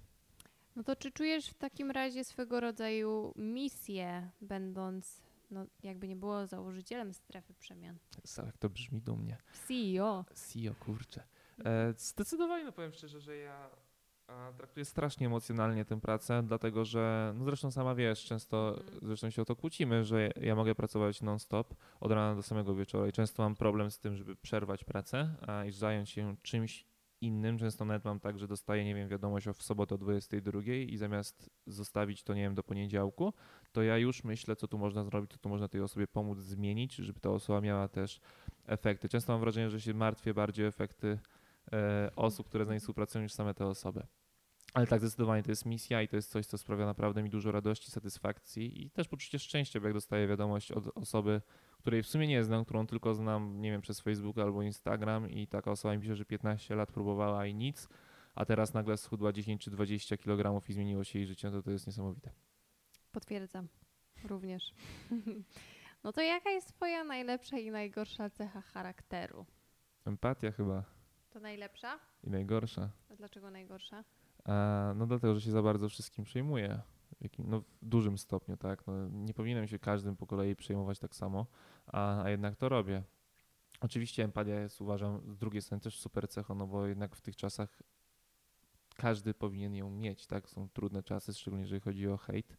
No 0.75 0.84
to 0.84 0.96
czy 0.96 1.12
czujesz 1.12 1.48
w 1.48 1.53
takim 1.53 1.91
razie 1.91 2.24
swego 2.24 2.60
rodzaju 2.60 3.34
misję, 3.36 4.29
będąc, 4.41 5.22
no 5.51 5.65
jakby 5.84 6.08
nie 6.08 6.15
było, 6.15 6.48
założycielem 6.48 7.13
strefy 7.13 7.53
przemian? 7.53 7.98
Jak 8.46 8.58
to 8.58 8.70
brzmi 8.70 9.01
dumnie. 9.01 9.38
CEO. 9.67 10.25
CEO, 10.34 10.75
kurczę. 10.75 11.24
E, 11.65 11.93
zdecydowanie, 11.98 12.65
no 12.65 12.72
powiem 12.72 12.93
szczerze, 12.93 13.20
że 13.20 13.38
ja 13.38 13.70
a, 14.33 14.53
traktuję 14.53 14.85
strasznie 14.85 15.27
emocjonalnie 15.27 15.85
tę 15.85 16.01
pracę, 16.01 16.43
dlatego 16.43 16.85
że, 16.85 17.33
no 17.37 17.45
zresztą 17.45 17.71
sama 17.71 17.95
wiesz, 17.95 18.25
często, 18.25 18.69
Mhm. 18.77 18.99
zresztą 19.01 19.29
się 19.29 19.41
o 19.41 19.45
to 19.45 19.55
kłócimy, 19.55 20.03
że 20.03 20.29
ja 20.41 20.55
mogę 20.55 20.75
pracować 20.75 21.21
non-stop 21.21 21.73
od 21.99 22.11
rana 22.11 22.35
do 22.35 22.43
samego 22.43 22.75
wieczora 22.75 23.07
i 23.07 23.11
często 23.11 23.43
mam 23.43 23.55
problem 23.55 23.91
z 23.91 23.99
tym, 23.99 24.15
żeby 24.15 24.35
przerwać 24.35 24.83
pracę 24.83 25.35
a, 25.47 25.65
i 25.65 25.71
zająć 25.71 26.09
się 26.09 26.35
czymś 26.41 26.85
innym. 27.21 27.57
Często 27.57 27.85
nawet 27.85 28.05
mam 28.05 28.19
tak, 28.19 28.39
że 28.39 28.47
dostaję, 28.47 28.85
nie 28.85 28.95
wiem, 28.95 29.09
wiadomość 29.09 29.47
o 29.47 29.53
w 29.53 29.63
sobotę 29.63 29.95
o 29.95 29.97
22 29.97 30.61
i 30.73 30.97
zamiast 30.97 31.49
zostawić 31.67 32.23
to, 32.23 32.33
nie 32.33 32.41
wiem, 32.41 32.55
do 32.55 32.63
poniedziałku, 32.63 33.33
to 33.71 33.83
ja 33.83 33.97
już 33.97 34.23
myślę, 34.23 34.55
co 34.55 34.67
tu 34.67 34.77
można 34.77 35.03
zrobić, 35.03 35.31
co 35.31 35.37
tu 35.37 35.49
można 35.49 35.67
tej 35.67 35.81
osobie 35.81 36.07
pomóc 36.07 36.39
zmienić, 36.39 36.95
żeby 36.95 37.19
ta 37.19 37.29
osoba 37.29 37.61
miała 37.61 37.87
też 37.87 38.19
efekty. 38.65 39.09
Często 39.09 39.33
mam 39.33 39.41
wrażenie, 39.41 39.69
że 39.69 39.81
się 39.81 39.93
martwię 39.93 40.33
bardziej 40.33 40.65
efekty 40.65 41.19
e, 41.73 42.11
osób, 42.15 42.47
które 42.47 42.65
z 42.65 42.67
nami 42.67 42.79
współpracują, 42.79 43.23
niż 43.23 43.33
same 43.33 43.53
te 43.53 43.65
osoby. 43.65 44.07
Ale 44.74 44.88
tak, 44.88 45.00
zdecydowanie 45.00 45.44
to 45.44 45.51
jest 45.51 45.65
misja 45.65 46.01
i 46.01 46.08
to 46.08 46.15
jest 46.15 46.32
coś, 46.32 46.46
co 46.46 46.58
sprawia 46.58 46.86
naprawdę 46.86 47.24
mi 47.24 47.30
dużo 47.30 47.51
radości, 47.51 47.92
satysfakcji 47.92 48.86
i 48.86 48.89
też 48.89 49.08
poczucie 49.08 49.39
szczęścia, 49.39 49.80
bo 49.80 49.88
jak 49.88 49.94
dostaję 49.94 50.27
wiadomość 50.27 50.72
od 50.72 50.98
osoby, 50.98 51.42
której 51.80 52.03
w 52.03 52.08
sumie 52.08 52.27
nie 52.27 52.44
znam, 52.44 52.65
którą 52.65 52.88
tylko 52.88 53.13
znam, 53.15 53.62
nie 53.62 53.72
wiem, 53.72 53.82
przez 53.82 54.00
Facebook 54.01 54.38
albo 54.38 54.62
Instagram 54.62 55.30
i 55.30 55.48
taka 55.48 55.72
osoba 55.72 55.96
mi 55.96 56.01
pisze, 56.01 56.15
że 56.15 56.25
15 56.25 56.75
lat 56.75 56.92
próbowała 56.92 57.46
i 57.46 57.56
nic, 57.56 57.88
a 58.36 58.46
teraz 58.46 58.74
nagle 58.74 58.98
schudła 58.98 59.34
10 59.34 59.62
czy 59.62 59.72
20 59.72 60.18
kg 60.18 60.70
i 60.70 60.74
zmieniło 60.74 61.03
się 61.03 61.20
jej 61.20 61.27
życie, 61.27 61.50
no 61.50 61.58
to 61.58 61.63
to 61.63 61.72
jest 61.72 61.88
niesamowite. 61.88 62.32
Potwierdzam. 63.12 63.68
Również. 64.24 64.63
No 66.03 66.13
to 66.13 66.22
jaka 66.22 66.50
jest 66.50 66.68
twoja 66.68 67.03
najlepsza 67.03 67.58
i 67.58 67.72
najgorsza 67.72 68.30
cecha 68.30 68.62
charakteru? 68.62 69.46
Empatia 70.06 70.51
chyba 70.51 70.84
To 71.30 71.39
najlepsza? 71.39 72.00
i 72.24 72.30
najgorsza. 72.30 72.89
A 73.10 73.15
dlaczego 73.15 73.51
najgorsza? 73.51 74.03
A, 74.45 74.93
no 74.95 75.07
dlatego, 75.07 75.35
że 75.35 75.41
się 75.41 75.51
za 75.51 75.62
bardzo 75.62 75.89
wszystkim 75.89 76.25
jakim, 77.21 77.50
no, 77.50 77.62
w 77.62 77.85
dużym 77.85 78.17
stopniu, 78.17 78.57
tak. 78.57 78.88
No, 78.88 78.93
nie 79.09 79.33
powinienem 79.33 79.67
się 79.67 79.79
każdym 79.79 80.15
po 80.15 80.27
kolei 80.27 80.55
przejmować 80.55 81.00
tak 81.00 81.15
samo, 81.15 81.45
a, 81.88 82.23
a 82.23 82.29
jednak 82.29 82.55
to 82.55 82.69
robię. 82.69 83.03
Oczywiście 83.81 84.23
empatia 84.23 84.59
jest, 84.59 84.81
uważam, 84.81 85.21
z 85.33 85.38
drugiej 85.38 85.62
strony 85.62 85.81
też 85.81 86.00
super 86.00 86.29
cechą, 86.29 86.55
no 86.55 86.67
bo 86.67 86.88
jednak 86.88 87.15
w 87.15 87.21
tych 87.21 87.35
czasach 87.35 87.83
każdy 88.95 89.33
powinien 89.33 89.75
ją 89.75 89.89
mieć, 89.89 90.27
tak. 90.27 90.50
Są 90.50 90.69
trudne 90.69 91.03
czasy, 91.03 91.33
szczególnie 91.33 91.63
jeżeli 91.63 91.81
chodzi 91.81 92.07
o 92.07 92.17
hejt. 92.17 92.57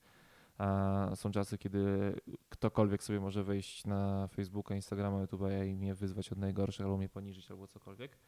A 0.58 1.10
są 1.14 1.30
czasy, 1.30 1.58
kiedy 1.58 2.14
ktokolwiek 2.48 3.02
sobie 3.02 3.20
może 3.20 3.44
wejść 3.44 3.84
na 3.84 4.28
Facebooka, 4.28 4.74
Instagrama, 4.74 5.24
YouTube'a 5.24 5.66
i 5.66 5.76
mnie 5.76 5.94
wyzwać 5.94 6.32
od 6.32 6.38
najgorszych, 6.38 6.86
albo 6.86 6.96
mnie 6.96 7.08
poniżyć, 7.08 7.50
albo 7.50 7.66
cokolwiek. 7.66 8.18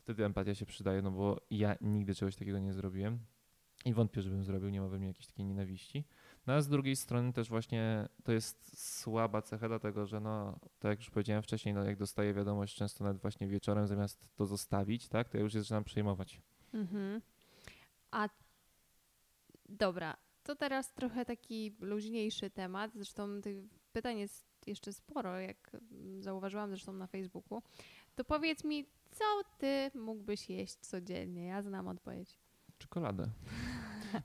Wtedy 0.00 0.24
empatia 0.24 0.54
się 0.54 0.66
przydaje, 0.66 1.02
no 1.02 1.10
bo 1.10 1.40
ja 1.50 1.76
nigdy 1.80 2.14
czegoś 2.14 2.36
takiego 2.36 2.58
nie 2.58 2.72
zrobiłem 2.72 3.18
i 3.84 3.92
wątpię, 3.92 4.22
żebym 4.22 4.44
zrobił, 4.44 4.70
nie 4.70 4.80
ma 4.80 4.88
we 4.88 4.98
mnie 4.98 5.08
jakiejś 5.08 5.26
takiej 5.26 5.46
nienawiści. 5.46 6.04
No 6.46 6.52
a 6.52 6.60
z 6.60 6.68
drugiej 6.68 6.96
strony 6.96 7.32
też 7.32 7.48
właśnie 7.48 8.08
to 8.24 8.32
jest 8.32 8.80
słaba 8.98 9.42
cecha, 9.42 9.68
dlatego 9.68 10.06
że 10.06 10.20
no, 10.20 10.58
tak 10.78 10.90
jak 10.90 10.98
już 10.98 11.10
powiedziałem 11.10 11.42
wcześniej, 11.42 11.74
no 11.74 11.84
jak 11.84 11.96
dostaję 11.96 12.34
wiadomość 12.34 12.76
często 12.76 13.04
nawet 13.04 13.22
właśnie 13.22 13.48
wieczorem, 13.48 13.86
zamiast 13.86 14.28
to 14.36 14.46
zostawić, 14.46 15.08
tak, 15.08 15.28
to 15.28 15.36
ja 15.36 15.42
już 15.42 15.52
się 15.52 15.60
zaczynam 15.60 15.84
przejmować. 15.84 16.40
Mhm. 16.74 17.20
A 18.10 18.28
dobra, 19.68 20.16
to 20.42 20.56
teraz 20.56 20.92
trochę 20.94 21.24
taki 21.24 21.76
luźniejszy 21.80 22.50
temat. 22.50 22.92
Zresztą 22.94 23.40
tych 23.40 23.56
pytań 23.92 24.18
jest 24.18 24.46
jeszcze 24.66 24.92
sporo, 24.92 25.38
jak 25.38 25.74
mm, 25.74 26.22
zauważyłam 26.22 26.70
zresztą 26.70 26.92
na 26.92 27.06
Facebooku. 27.06 27.62
To 28.14 28.24
powiedz 28.24 28.64
mi, 28.64 28.86
co 29.10 29.24
ty 29.58 29.90
mógłbyś 29.94 30.50
jeść 30.50 30.76
codziennie? 30.76 31.44
Ja 31.44 31.62
znam 31.62 31.88
odpowiedź. 31.88 32.38
Czekoladę. 32.78 33.30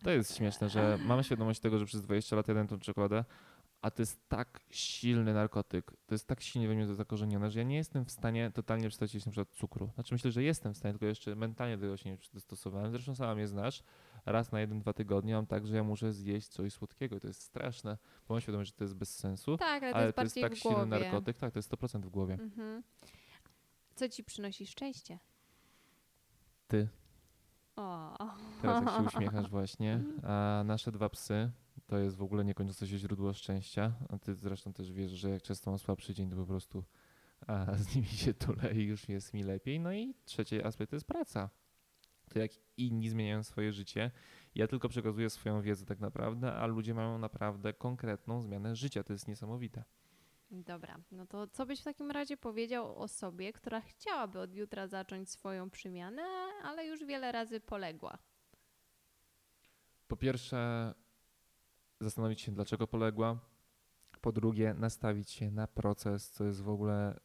To 0.03 0.11
jest 0.11 0.35
śmieszne, 0.37 0.69
że 0.69 0.97
mam 1.05 1.23
świadomość 1.23 1.59
tego, 1.59 1.79
że 1.79 1.85
przez 1.85 2.01
20 2.01 2.35
lat 2.35 2.47
jadłem 2.47 2.67
tą 2.67 2.79
czekoladę, 2.79 3.25
a 3.81 3.91
to 3.91 4.01
jest 4.01 4.29
tak 4.29 4.59
silny 4.69 5.33
narkotyk, 5.33 5.91
to 6.05 6.15
jest 6.15 6.27
tak 6.27 6.41
silnie 6.41 6.67
we 6.67 6.75
mnie 6.75 6.87
to 6.87 6.95
zakorzenione, 6.95 7.51
że 7.51 7.59
ja 7.59 7.65
nie 7.65 7.75
jestem 7.75 8.05
w 8.05 8.11
stanie 8.11 8.51
totalnie 8.51 8.89
przestać 8.89 9.25
na 9.25 9.31
przykład 9.31 9.49
cukru. 9.49 9.89
Znaczy 9.95 10.13
myślę, 10.13 10.31
że 10.31 10.43
jestem 10.43 10.73
w 10.73 10.77
stanie, 10.77 10.93
tylko 10.93 11.05
jeszcze 11.05 11.35
mentalnie 11.35 11.77
do 11.77 11.81
tego 11.81 11.97
się 11.97 12.09
nie 12.09 12.17
przystosowałem. 12.17 12.91
Zresztą 12.91 13.15
sama 13.15 13.35
mnie 13.35 13.47
znasz, 13.47 13.83
raz 14.25 14.51
na 14.51 14.59
jeden, 14.59 14.79
dwa 14.79 14.93
tygodnie 14.93 15.33
mam 15.33 15.47
tak, 15.47 15.67
że 15.67 15.75
ja 15.75 15.83
muszę 15.83 16.13
zjeść 16.13 16.47
coś 16.47 16.73
słodkiego 16.73 17.15
i 17.15 17.19
to 17.19 17.27
jest 17.27 17.41
straszne, 17.41 17.97
bo 18.27 18.33
mam 18.33 18.41
świadomość, 18.41 18.71
że 18.71 18.77
to 18.77 18.83
jest 18.83 18.95
bez 18.95 19.17
sensu, 19.17 19.57
Tak, 19.57 19.83
ale 19.83 19.91
to 19.91 19.97
ale 19.97 20.05
jest 20.05 20.15
to 20.15 20.23
jest 20.23 20.41
tak 20.41 20.55
silny 20.55 20.85
narkotyk, 20.85 21.37
tak, 21.37 21.53
to 21.53 21.59
jest 21.59 21.71
100% 21.71 22.01
w 22.01 22.09
głowie. 22.09 22.33
Mhm. 22.33 22.83
Co 23.95 24.09
ci 24.09 24.23
przynosi 24.23 24.67
szczęście? 24.67 25.19
Ty, 26.67 26.87
O. 27.75 28.17
teraz 28.61 28.85
jak 28.85 28.95
się 28.95 29.03
uśmiechasz 29.17 29.49
właśnie, 29.49 30.03
a 30.23 30.63
nasze 30.65 30.91
dwa 30.91 31.09
psy 31.09 31.51
to 31.87 31.97
jest 31.97 32.15
w 32.17 32.21
ogóle 32.21 32.45
niekończące 32.45 32.87
się 32.87 32.97
źródło 32.97 33.33
szczęścia. 33.33 33.93
A 34.09 34.17
ty 34.17 34.35
zresztą 34.35 34.73
też 34.73 34.91
wiesz, 34.91 35.11
że 35.11 35.29
jak 35.29 35.41
często 35.41 35.71
mam 35.71 35.79
słabszy 35.79 36.13
dzień, 36.13 36.29
to 36.29 36.35
po 36.35 36.45
prostu 36.45 36.83
a, 37.47 37.65
z 37.83 37.95
nimi 37.95 38.07
się 38.07 38.33
tulę 38.33 38.73
i 38.73 38.83
już 38.83 39.09
jest 39.09 39.33
mi 39.33 39.43
lepiej. 39.43 39.79
No 39.79 39.93
i 39.93 40.15
trzeci 40.25 40.63
aspekt 40.63 40.89
to 40.89 40.95
jest 40.95 41.07
praca. 41.07 41.49
To 42.29 42.39
jak 42.39 42.51
inni 42.77 43.09
zmieniają 43.09 43.43
swoje 43.43 43.73
życie, 43.73 44.11
ja 44.55 44.67
tylko 44.67 44.89
przekazuję 44.89 45.29
swoją 45.29 45.61
wiedzę 45.61 45.85
tak 45.85 45.99
naprawdę, 45.99 46.53
a 46.53 46.65
ludzie 46.65 46.93
mają 46.93 47.17
naprawdę 47.17 47.73
konkretną 47.73 48.41
zmianę 48.41 48.75
życia. 48.75 49.03
To 49.03 49.13
jest 49.13 49.27
niesamowite. 49.27 49.83
Dobra, 50.51 50.99
no 51.11 51.25
to 51.25 51.47
co 51.47 51.65
byś 51.65 51.81
w 51.81 51.83
takim 51.83 52.11
razie 52.11 52.37
powiedział 52.37 52.95
osobie, 52.95 53.53
która 53.53 53.81
chciałaby 53.81 54.39
od 54.39 54.55
jutra 54.55 54.87
zacząć 54.87 55.29
swoją 55.29 55.69
przemianę, 55.69 56.23
ale 56.63 56.85
już 56.85 57.05
wiele 57.05 57.31
razy 57.31 57.59
poległa? 57.59 58.17
Po 60.07 60.17
pierwsze, 60.17 60.93
zastanowić 61.99 62.41
się, 62.41 62.51
dlaczego 62.51 62.87
poległa. 62.87 63.39
Po 64.21 64.31
drugie, 64.31 64.73
nastawić 64.73 65.31
się 65.31 65.51
na 65.51 65.67
proces, 65.67 66.31
co 66.31 66.43
jest 66.43 66.61
w 66.61 66.69
ogóle 66.69 67.19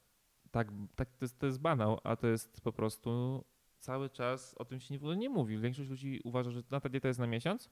tak, 0.50 0.68
tak 0.96 1.08
to, 1.10 1.24
jest, 1.24 1.38
to 1.38 1.46
jest 1.46 1.60
banał, 1.60 2.00
a 2.04 2.16
to 2.16 2.26
jest 2.26 2.60
po 2.60 2.72
prostu 2.72 3.44
cały 3.78 4.10
czas 4.10 4.54
o 4.58 4.64
tym 4.64 4.80
się 4.80 4.98
w 4.98 5.02
ogóle 5.02 5.16
nie 5.16 5.30
mówi. 5.30 5.58
Większość 5.58 5.90
ludzi 5.90 6.20
uważa, 6.24 6.50
że 6.50 6.62
na 6.70 6.80
ta 6.80 6.88
dieta 6.88 7.08
jest 7.08 7.20
na 7.20 7.26
miesiąc, 7.26 7.70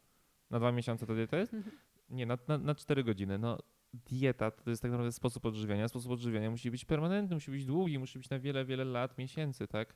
na 0.51 0.59
dwa 0.59 0.73
miesiące 0.73 1.07
ta 1.07 1.15
dieta 1.15 1.37
jest. 1.37 1.53
Nie, 2.11 2.27
na, 2.27 2.39
na, 2.49 2.59
na 2.59 2.75
4 2.75 3.05
godziny. 3.05 3.39
No, 3.39 3.59
dieta 3.95 4.51
to 4.51 4.71
jest 4.71 4.83
tak 4.83 4.91
naprawdę 4.91 5.13
sposób 5.13 5.47
odżywiania. 5.47 5.89
Sposób 5.89 6.13
odżywiania 6.13 6.51
musi 6.51 6.71
być 6.71 6.85
permanentny, 6.85 7.37
musi 7.37 7.51
być 7.51 7.67
długi, 7.67 7.99
musi 7.99 8.19
być 8.19 8.31
na 8.31 8.39
wiele, 8.39 8.65
wiele 8.65 8.85
lat, 8.85 9.19
miesięcy, 9.19 9.67
tak? 9.67 9.95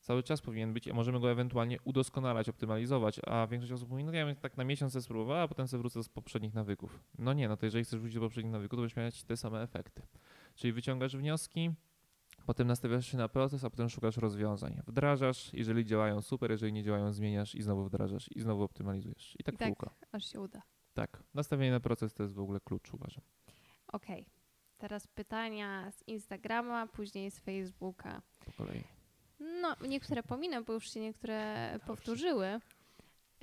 Cały 0.00 0.22
czas 0.22 0.40
powinien 0.40 0.72
być, 0.72 0.88
a 0.88 0.94
możemy 0.94 1.20
go 1.20 1.30
ewentualnie 1.30 1.78
udoskonalać, 1.84 2.48
optymalizować, 2.48 3.20
a 3.26 3.46
większość 3.46 3.72
osób 3.72 3.90
mówi, 3.90 4.04
no 4.04 4.12
ja 4.12 4.26
bym 4.26 4.36
tak 4.36 4.56
na 4.56 4.64
miesiąc 4.64 4.92
sobie 4.92 5.02
spróbowała, 5.02 5.40
a 5.40 5.48
potem 5.48 5.68
sobie 5.68 5.80
wrócę 5.80 6.02
z 6.02 6.08
poprzednich 6.08 6.54
nawyków. 6.54 7.00
No 7.18 7.32
nie, 7.32 7.48
no 7.48 7.56
to 7.56 7.66
jeżeli 7.66 7.84
chcesz 7.84 8.00
wrócić 8.00 8.14
do 8.14 8.20
poprzednich 8.20 8.52
nawyków, 8.52 8.76
to 8.76 8.80
będziesz 8.80 8.96
mieć 8.96 9.24
te 9.24 9.36
same 9.36 9.62
efekty. 9.62 10.02
Czyli 10.54 10.72
wyciągasz 10.72 11.16
wnioski, 11.16 11.70
potem 12.46 12.66
nastawiasz 12.66 13.06
się 13.06 13.18
na 13.18 13.28
proces, 13.28 13.64
a 13.64 13.70
potem 13.70 13.88
szukasz 13.88 14.16
rozwiązań. 14.16 14.82
Wdrażasz, 14.86 15.54
jeżeli 15.54 15.84
działają 15.84 16.22
super, 16.22 16.50
jeżeli 16.50 16.72
nie 16.72 16.82
działają 16.82 17.12
zmieniasz 17.12 17.54
i 17.54 17.62
znowu 17.62 17.84
wdrażasz 17.84 18.28
i 18.34 18.40
znowu 18.40 18.62
optymalizujesz. 18.62 19.36
I 19.38 19.44
tak 19.44 19.54
I 19.54 19.58
tak. 19.58 19.68
kółko. 19.68 19.90
Aż 20.12 20.24
się 20.24 20.40
uda. 20.40 20.62
Tak, 20.98 21.22
nastawienie 21.34 21.70
na 21.70 21.80
proces 21.80 22.14
to 22.14 22.22
jest 22.22 22.34
w 22.34 22.40
ogóle 22.40 22.60
klucz, 22.60 22.94
uważam. 22.94 23.24
Okej. 23.92 24.26
Teraz 24.78 25.06
pytania 25.06 25.90
z 25.90 26.08
Instagrama, 26.08 26.86
później 26.86 27.30
z 27.30 27.38
Facebooka. 27.38 28.22
Po 28.44 28.52
kolei. 28.52 28.82
No, 29.40 29.76
niektóre 29.88 30.22
pominę, 30.22 30.62
bo 30.62 30.72
już 30.72 30.90
się 30.90 31.00
niektóre 31.00 31.70
powtórzyły. 31.86 32.60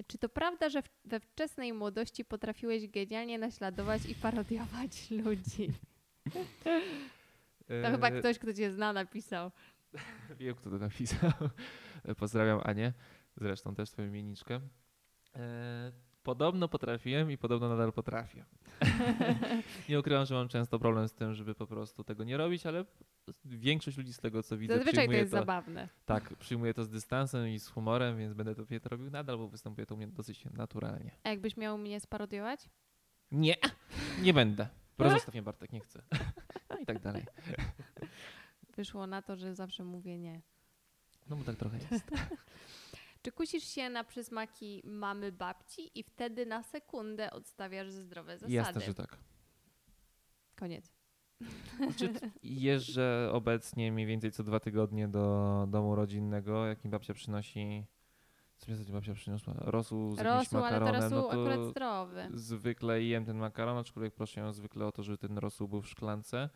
Czy 0.07 0.17
to 0.17 0.29
prawda, 0.29 0.69
że 0.69 0.81
w, 0.81 0.89
we 1.05 1.19
wczesnej 1.19 1.73
młodości 1.73 2.25
potrafiłeś 2.25 2.87
genialnie 2.87 3.37
naśladować 3.39 4.05
i 4.05 4.15
parodiować 4.15 5.11
ludzi? 5.25 5.73
To 7.67 7.91
chyba 7.91 8.09
Eee, 8.09 8.19
ktoś, 8.19 8.39
kto 8.39 8.53
cię 8.53 8.71
zna, 8.71 8.93
napisał. 8.93 9.51
Wiem, 10.39 10.55
kto 10.55 10.69
to 10.69 10.77
napisał. 10.77 11.31
Pozdrawiam 12.19 12.59
Anię, 12.63 12.93
zresztą 13.37 13.75
też 13.75 13.89
twoją 13.89 14.07
imienniczkę. 14.07 14.59
Podobno 16.25 16.67
potrafiłem 16.67 17.31
i 17.31 17.37
podobno 17.37 17.69
nadal 17.69 17.93
potrafię. 17.93 18.45
nie 19.89 19.99
ukrywam, 19.99 20.25
że 20.25 20.35
mam 20.35 20.47
często 20.47 20.79
problem 20.79 21.07
z 21.07 21.13
tym, 21.13 21.33
żeby 21.33 21.55
po 21.55 21.67
prostu 21.67 22.03
tego 22.03 22.23
nie 22.23 22.37
robić, 22.37 22.65
ale 22.65 22.85
większość 23.45 23.97
ludzi 23.97 24.13
z 24.13 24.19
tego, 24.19 24.43
co 24.43 24.57
widzę, 24.57 24.77
Zazwyczaj 24.77 25.07
to 25.07 25.13
jest 25.13 25.31
zabawne. 25.31 25.89
Tak, 26.05 26.35
przyjmuję 26.35 26.73
to 26.73 26.83
z 26.83 26.89
dystansem 26.89 27.47
i 27.47 27.59
z 27.59 27.67
humorem, 27.67 28.17
więc 28.17 28.33
będę 28.33 28.55
to, 28.55 28.63
to 28.81 28.89
robił 28.89 29.09
nadal, 29.09 29.37
bo 29.37 29.47
występuje 29.47 29.85
to 29.85 29.95
u 29.95 29.97
mnie 29.97 30.07
dosyć 30.07 30.45
naturalnie. 30.45 31.11
A 31.23 31.29
jakbyś 31.29 31.57
miał 31.57 31.77
mnie 31.77 31.99
sparodiować? 31.99 32.69
Nie, 33.31 33.55
nie 34.21 34.33
będę. 34.33 34.67
Proszę, 34.97 35.31
mnie 35.31 35.41
Bartek, 35.41 35.71
nie 35.71 35.79
chcę. 35.79 36.01
No 36.69 36.77
i 36.77 36.85
tak 36.85 36.99
dalej. 36.99 37.25
Wyszło 38.77 39.07
na 39.07 39.21
to, 39.21 39.35
że 39.35 39.55
zawsze 39.55 39.83
mówię 39.83 40.17
nie. 40.19 40.41
No 41.29 41.35
bo 41.35 41.43
tak 41.43 41.55
trochę 41.55 41.77
jest. 41.91 42.11
Czy 43.25 43.31
kusisz 43.31 43.63
się 43.63 43.89
na 43.89 44.03
przysmaki 44.03 44.81
mamy 44.83 45.31
babci 45.31 45.99
i 45.99 46.03
wtedy 46.03 46.45
na 46.45 46.63
sekundę 46.63 47.31
odstawiasz 47.31 47.91
zdrowe 47.91 48.37
zasady? 48.37 48.53
Jasne, 48.53 48.81
że 48.81 48.93
tak. 48.93 49.17
Koniec. 50.55 50.91
Znaczy, 51.77 52.13
jeżdżę 52.43 53.29
obecnie 53.33 53.91
mniej 53.91 54.05
więcej 54.05 54.31
co 54.31 54.43
dwa 54.43 54.59
tygodnie 54.59 55.07
do 55.07 55.65
domu 55.69 55.95
rodzinnego, 55.95 56.65
jak 56.65 56.83
mi 56.83 56.91
babcia 56.91 57.13
przynosi. 57.13 57.85
Co 58.57 58.71
mi 58.71 58.77
babcia 58.77 59.13
przyniosła? 59.13 59.53
Rosół 59.57 60.15
z 60.15 60.17
jakimś 60.17 60.37
Rosół, 60.37 60.59
ale 60.59 60.79
to 60.79 60.85
makaronem. 60.85 61.13
rosół 61.13 61.17
no 61.17 61.23
to 61.23 61.41
akurat 61.41 61.69
zdrowy. 61.69 62.29
zwykle 62.33 63.03
jem 63.03 63.25
ten 63.25 63.37
makaron, 63.37 63.77
aczkolwiek 63.77 64.13
proszę 64.13 64.41
ją 64.41 64.53
zwykle 64.53 64.85
o 64.85 64.91
to, 64.91 65.03
żeby 65.03 65.17
ten 65.17 65.37
rosół 65.37 65.67
był 65.67 65.81
w 65.81 65.89
szklance. 65.89 66.49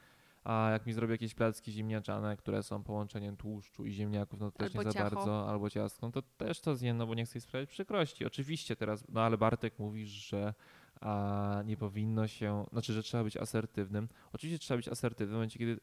A 0.50 0.70
jak 0.72 0.86
mi 0.86 0.94
zrobi 0.94 1.12
jakieś 1.12 1.34
placki 1.34 1.72
ziemniaczane, 1.72 2.38
które 2.38 2.63
są 2.63 2.84
połączeniem 2.84 3.38
tłuszczu 3.38 3.86
i 3.86 3.91
ziemniaków, 3.91 4.39
no 4.39 4.51
to 4.51 4.58
też 4.58 4.75
Albo 4.75 4.84
nie 4.84 4.91
za 4.91 5.00
ciacho. 5.00 5.15
bardzo, 5.15 5.50
albo 5.50 5.70
ciastko, 5.70 6.06
no 6.06 6.12
to 6.12 6.22
też 6.22 6.62
to 6.62 6.75
zjem, 6.75 6.98
no 6.98 7.08
bo 7.08 7.15
nie 7.15 7.25
chcę 7.25 7.41
sprawiać 7.41 7.70
przykrości. 7.70 8.25
Oczywiście 8.25 8.75
teraz, 8.75 9.03
no 9.10 9.22
ale 9.22 9.38
Bartek 9.38 9.79
mówi, 9.79 10.06
że 10.08 10.53
a, 11.01 11.63
nie 11.65 11.77
powinno 11.77 12.27
się, 12.27 12.65
znaczy, 12.72 12.94
że 12.94 13.03
trzeba 13.03 13.24
być 13.24 13.38
asertywnym. 13.38 14.10
Oczywiście 14.34 14.60
trzeba 14.60 14.77
być 14.77 14.88
asertywnym 14.88 15.29
w 15.29 15.34
momencie, 15.34 15.60
kiedy, 15.60 15.79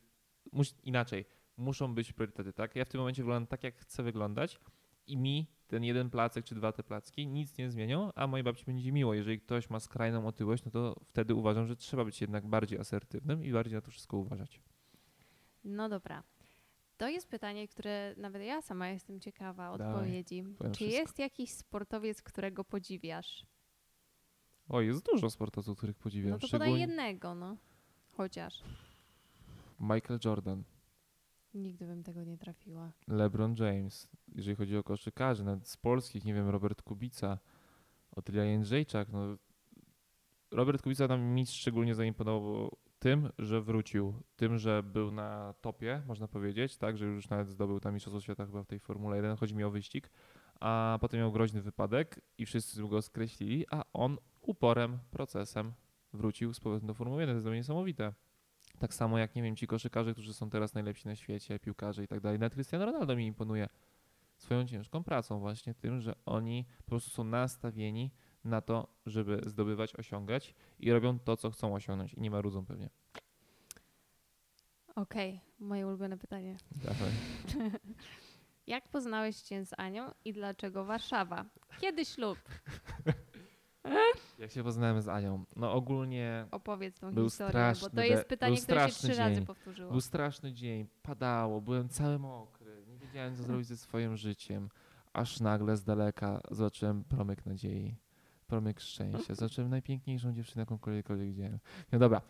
mus, 0.53 0.75
inaczej, 0.85 1.25
muszą 1.57 1.95
być 1.95 2.13
priorytety, 2.13 2.53
tak? 2.53 2.77
Ja 2.77 2.85
w 2.85 2.89
tym 2.89 3.01
momencie 3.01 3.23
wyglądam 3.23 3.47
tak, 3.47 3.65
jak 3.65 3.77
chcę 3.77 4.03
wyglądać 4.03 4.59
i 5.07 5.17
mi 5.17 5.47
ten 5.67 5.85
jeden 5.85 6.11
placek 6.11 6.45
czy 6.45 6.55
dwa 6.55 6.73
te 6.73 6.83
placki 6.83 7.27
nic 7.27 7.59
nie 7.59 7.71
zmienią, 7.71 8.13
a 8.15 8.27
mojej 8.27 8.45
babci 8.45 8.65
będzie 8.65 8.93
miło. 8.93 9.15
Jeżeli 9.15 9.41
ktoś 9.41 9.71
ma 9.71 9.81
skrajną 9.81 10.27
otyłość, 10.27 10.65
no 10.65 10.71
to 10.71 10.97
wtedy 11.05 11.35
uważam, 11.35 11.67
że 11.67 11.77
trzeba 11.77 12.05
być 12.05 12.21
jednak 12.21 12.47
bardziej 12.47 12.79
asertywnym 12.79 13.45
i 13.45 13.53
bardziej 13.53 13.75
na 13.75 13.81
to 13.81 13.91
wszystko 13.91 14.17
uważać. 14.17 14.61
No 15.65 15.89
dobra. 15.89 16.23
To 16.97 17.09
jest 17.09 17.29
pytanie, 17.29 17.69
które 17.69 18.15
nawet 18.17 18.43
ja 18.43 18.63
sama 18.63 18.89
jestem 18.89 19.21
ciekawa 19.21 19.71
odpowiedzi. 19.71 20.43
powiem 20.43 20.73
Czy 20.73 20.85
wszystko. 20.85 21.01
jest 21.01 21.19
jakiś 21.19 21.51
sportowiec, 21.51 22.23
którego 22.23 22.65
podziwiasz? 22.65 23.47
O, 24.69 24.81
jest 24.81 25.05
dużo 25.13 25.31
sportowców, 25.31 25.79
których 25.79 25.97
podziwiam. 25.97 26.31
No 26.31 26.39
to 26.39 26.49
podaj 26.49 26.81
jednego, 26.81 27.35
no. 27.35 27.57
Chociaż. 28.17 28.63
Michael 29.81 30.21
Jordan, 30.25 30.63
Nigdy 31.57 31.87
bym 31.87 32.03
tego 32.03 32.25
nie 32.25 32.39
trafiła. 32.39 32.93
LeBron 33.09 33.55
James, 33.59 34.09
jeżeli 34.35 34.57
chodzi 34.57 34.77
o 34.77 34.83
koszykarzy, 34.83 35.45
nawet 35.45 35.69
z 35.69 35.77
polskich, 35.77 36.25
nie 36.25 36.35
wiem, 36.35 36.49
Robert 36.49 36.83
Kubica, 36.83 37.39
Otylia 38.11 38.45
Jędrzejczak, 38.45 39.09
no 39.13 39.37
Robert 40.51 40.83
Kubica 40.83 41.07
nam 41.07 41.23
mi 41.23 41.47
szczególnie 41.47 41.95
zaimponował 41.95 42.77
tym, 42.99 43.29
że 43.39 43.61
wrócił, 43.61 44.23
tym, 44.37 44.59
że 44.59 44.83
był 44.83 45.11
na 45.11 45.55
topie, 45.61 46.03
można 46.07 46.29
powiedzieć, 46.29 46.77
tak, 46.77 46.99
że 46.99 47.07
już 47.07 47.29
nawet 47.29 47.49
zdobył 47.49 47.81
tam 47.81 47.95
Mistrzostwo 47.95 48.21
Świata 48.21 48.47
chyba 48.47 48.63
w 48.63 48.67
tej 48.67 48.81
Formule 48.81 49.17
1, 49.17 49.37
chodzi 49.37 49.55
mi 49.55 49.65
o 49.65 49.71
wyścig, 49.71 50.11
a 50.61 50.99
potem 51.01 51.21
miał 51.21 51.33
groźny 51.33 51.63
wypadek 51.63 52.21
i 52.39 52.47
wszyscy 52.47 52.89
go 52.89 53.03
skreślili, 53.03 53.65
a 53.71 53.85
on 53.93 54.19
uporem, 54.41 54.99
procesem 55.11 55.73
wrócił 56.13 56.55
z 56.55 56.61
powrotem 56.61 56.87
do 56.87 56.95
Formuły 56.95 57.23
1, 57.23 57.35
to 57.35 57.37
jest 57.37 57.45
dla 57.45 57.51
mnie 57.51 57.61
niesamowite. 57.61 58.13
Tak 58.79 58.95
samo 58.95 59.19
jak, 59.19 59.35
nie 59.35 59.43
wiem, 59.43 59.57
ci 59.57 59.67
koszykarze, 59.67 60.13
którzy 60.13 60.35
są 60.35 60.51
teraz 60.51 60.75
najlepsi 60.75 61.09
na 61.09 61.17
świecie, 61.17 61.59
piłkarze 61.59 62.05
i 62.05 62.09
tak 62.09 62.21
dalej. 62.21 62.39
Nawet 62.39 62.55
Cristiano 62.55 62.87
Ronaldo 62.87 63.17
mi 63.17 63.27
imponuje 63.27 63.69
swoją 64.37 64.67
ciężką 64.67 65.05
pracą 65.05 65.39
właśnie 65.39 65.75
tym, 65.75 66.01
że 66.01 66.15
oni 66.27 66.67
po 66.79 66.85
prostu 66.85 67.11
są 67.11 67.25
nastawieni 67.25 68.11
na 68.45 68.61
to, 68.61 68.89
żeby 69.07 69.41
zdobywać, 69.47 69.97
osiągać 69.97 70.55
i 70.79 70.93
robią 70.93 71.19
to, 71.19 71.37
co 71.37 71.51
chcą 71.51 71.75
osiągnąć 71.75 72.15
i 72.15 72.21
nie 72.21 72.31
marudzą 72.31 72.67
pewnie. 72.67 72.91
Okej, 74.97 75.41
moje 75.59 75.87
ulubione 75.87 76.19
pytanie. 76.19 76.57
Dawaj. 76.85 77.11
Jak 78.67 78.89
poznałeś 78.89 79.37
się 79.43 79.65
z 79.65 79.73
Anią 79.79 80.11
i 80.25 80.33
dlaczego 80.33 80.85
Warszawa? 80.85 81.45
Kiedy 81.81 82.05
ślub? 82.05 82.39
Jak 84.39 84.51
się 84.51 84.63
poznałem 84.65 85.03
z 85.03 85.09
Anią? 85.09 85.45
No 85.57 85.73
ogólnie 85.73 86.47
Opowiedz 86.51 86.99
tą 86.99 87.15
Był 87.15 87.25
historię, 87.25 87.53
bo 87.53 87.75
straszny 87.75 87.91
to 87.91 88.03
jest 88.03 88.25
pytanie, 88.25 88.57
które 88.57 88.89
się 88.89 88.95
trzy 88.95 89.15
razy 89.15 89.35
dzień. 89.35 89.47
powtórzyło. 89.47 89.91
był 89.91 90.01
straszny 90.01 90.53
dzień, 90.53 90.87
padało, 91.03 91.61
byłem 91.61 91.89
cały 91.89 92.19
mokry, 92.19 92.85
nie 92.89 92.99
wiedziałem, 92.99 93.37
co 93.37 93.43
zrobić 93.43 93.67
ze 93.67 93.77
swoim 93.77 94.17
życiem, 94.17 94.69
aż 95.13 95.41
nagle 95.41 95.77
z 95.77 95.85
daleka 95.85 96.41
zobaczyłem 96.51 97.05
promyk 97.05 97.47
nadziei. 97.47 97.97
Promyk 98.47 98.81
szczęścia. 98.81 99.35
Zobaczyłem 99.41 99.71
najpiękniejszą 99.71 100.33
dziewczynę, 100.33 100.63
jakąkolwiek 100.63 101.07
widziałem. 101.19 101.59
No 101.93 101.99
dobra, 101.99 102.21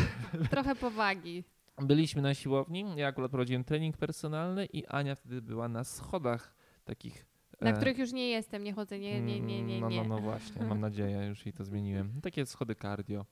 Trochę 0.50 0.74
powagi. 0.74 1.44
Byliśmy 1.78 2.22
na 2.22 2.34
siłowni, 2.34 2.84
ja 2.96 3.08
akurat 3.08 3.30
prowadziłem 3.30 3.64
trening 3.64 3.96
personalny 3.96 4.66
i 4.66 4.86
Ania 4.86 5.14
wtedy 5.14 5.42
była 5.42 5.68
na 5.68 5.84
schodach 5.84 6.54
takich. 6.84 7.26
Na 7.60 7.70
e, 7.70 7.72
których 7.72 7.98
już 7.98 8.12
nie 8.12 8.28
jestem, 8.28 8.64
nie 8.64 8.72
chodzę, 8.72 8.98
nie, 8.98 9.20
nie, 9.20 9.40
nie, 9.40 9.62
nie, 9.62 9.80
No, 9.80 9.88
no, 9.90 10.04
no 10.04 10.18
właśnie, 10.18 10.66
mam 10.66 10.80
nadzieję, 10.88 11.26
już 11.26 11.46
jej 11.46 11.52
to 11.52 11.64
zmieniłem. 11.64 12.20
Takie 12.22 12.46
schody 12.46 12.74
cardio. 12.74 13.26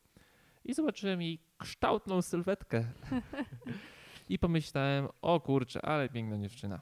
I 0.65 0.75
zobaczyłem 0.75 1.23
jej 1.23 1.39
kształtną 1.59 2.23
sylwetkę. 2.23 2.85
I 4.29 4.39
pomyślałem, 4.39 5.09
o 5.23 5.41
kurczę, 5.41 5.83
ale 5.83 6.09
piękna 6.09 6.39
dziewczyna. 6.39 6.81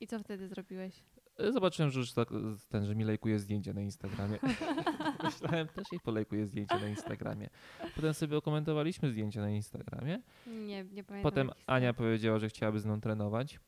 I 0.00 0.06
co 0.06 0.18
wtedy 0.18 0.48
zrobiłeś? 0.48 1.02
E, 1.38 1.52
Zobaczyłem, 1.52 1.90
że 1.90 2.00
już 2.00 2.12
tak, 2.12 2.28
ten, 2.68 2.86
że 2.86 2.94
mi 2.94 3.04
lajkuje 3.04 3.38
zdjęcie 3.38 3.74
na 3.74 3.80
Instagramie. 3.80 4.38
Myślałem, 5.24 5.68
też 5.68 5.92
jej 5.92 6.00
polajkuję 6.00 6.46
zdjęcie 6.46 6.78
na 6.80 6.88
Instagramie. 6.88 7.48
Potem 7.96 8.14
sobie 8.14 8.36
okomentowaliśmy 8.36 9.10
zdjęcia 9.10 9.40
na 9.40 9.50
Instagramie. 9.50 10.22
Nie, 10.46 10.84
nie 10.84 11.04
pamiętam. 11.04 11.22
Potem 11.22 11.50
Ania 11.66 11.94
powiedziała, 11.94 12.38
że 12.38 12.48
chciałaby 12.48 12.80
z 12.80 12.86
mną 12.86 13.00
trenować, 13.00 13.60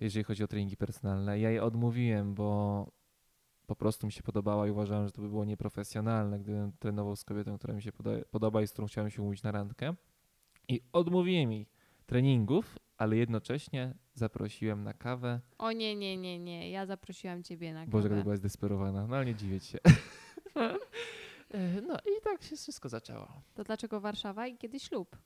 jeżeli 0.00 0.24
chodzi 0.24 0.44
o 0.44 0.48
treningi 0.48 0.76
personalne. 0.76 1.38
Ja 1.38 1.50
jej 1.50 1.60
odmówiłem, 1.60 2.34
bo 2.34 2.90
po 3.66 3.76
prostu 3.76 4.06
mi 4.06 4.12
się 4.12 4.22
podobała 4.22 4.66
i 4.66 4.70
uważałem, 4.70 5.06
że 5.06 5.12
to 5.12 5.22
by 5.22 5.28
było 5.28 5.44
nieprofesjonalne, 5.44 6.38
gdybym 6.38 6.72
trenował 6.78 7.16
z 7.16 7.24
kobietą, 7.24 7.58
która 7.58 7.74
mi 7.74 7.82
się 7.82 7.92
podoba 8.30 8.62
i 8.62 8.66
z 8.66 8.72
którą 8.72 8.88
chciałem 8.88 9.10
się 9.10 9.22
umówić 9.22 9.42
na 9.42 9.52
randkę. 9.52 9.94
I 10.68 10.80
odmówiłem 10.92 11.52
jej 11.52 11.66
treningów, 12.06 12.78
ale 12.98 13.16
jednocześnie 13.16 13.94
zaprosiłem 14.14 14.84
na 14.84 14.94
kawę. 14.94 15.40
O 15.58 15.72
nie, 15.72 15.96
nie, 15.96 16.16
nie, 16.16 16.38
nie. 16.38 16.70
Ja 16.70 16.86
zaprosiłam 16.86 17.42
ciebie 17.42 17.74
na 17.74 17.86
Boże, 17.86 18.08
kawę. 18.08 18.14
gdy 18.14 18.24
była 18.24 18.36
zdesperowana, 18.36 19.06
no 19.06 19.16
ale 19.16 19.26
nie 19.26 19.34
dziwię 19.34 19.60
się. 19.60 19.78
no 21.88 21.96
i 21.96 22.22
tak 22.24 22.42
się 22.42 22.56
wszystko 22.56 22.88
zaczęło. 22.88 23.28
To 23.54 23.64
dlaczego 23.64 24.00
Warszawa 24.00 24.46
i 24.46 24.56
kiedy 24.56 24.80
ślub? 24.80 25.16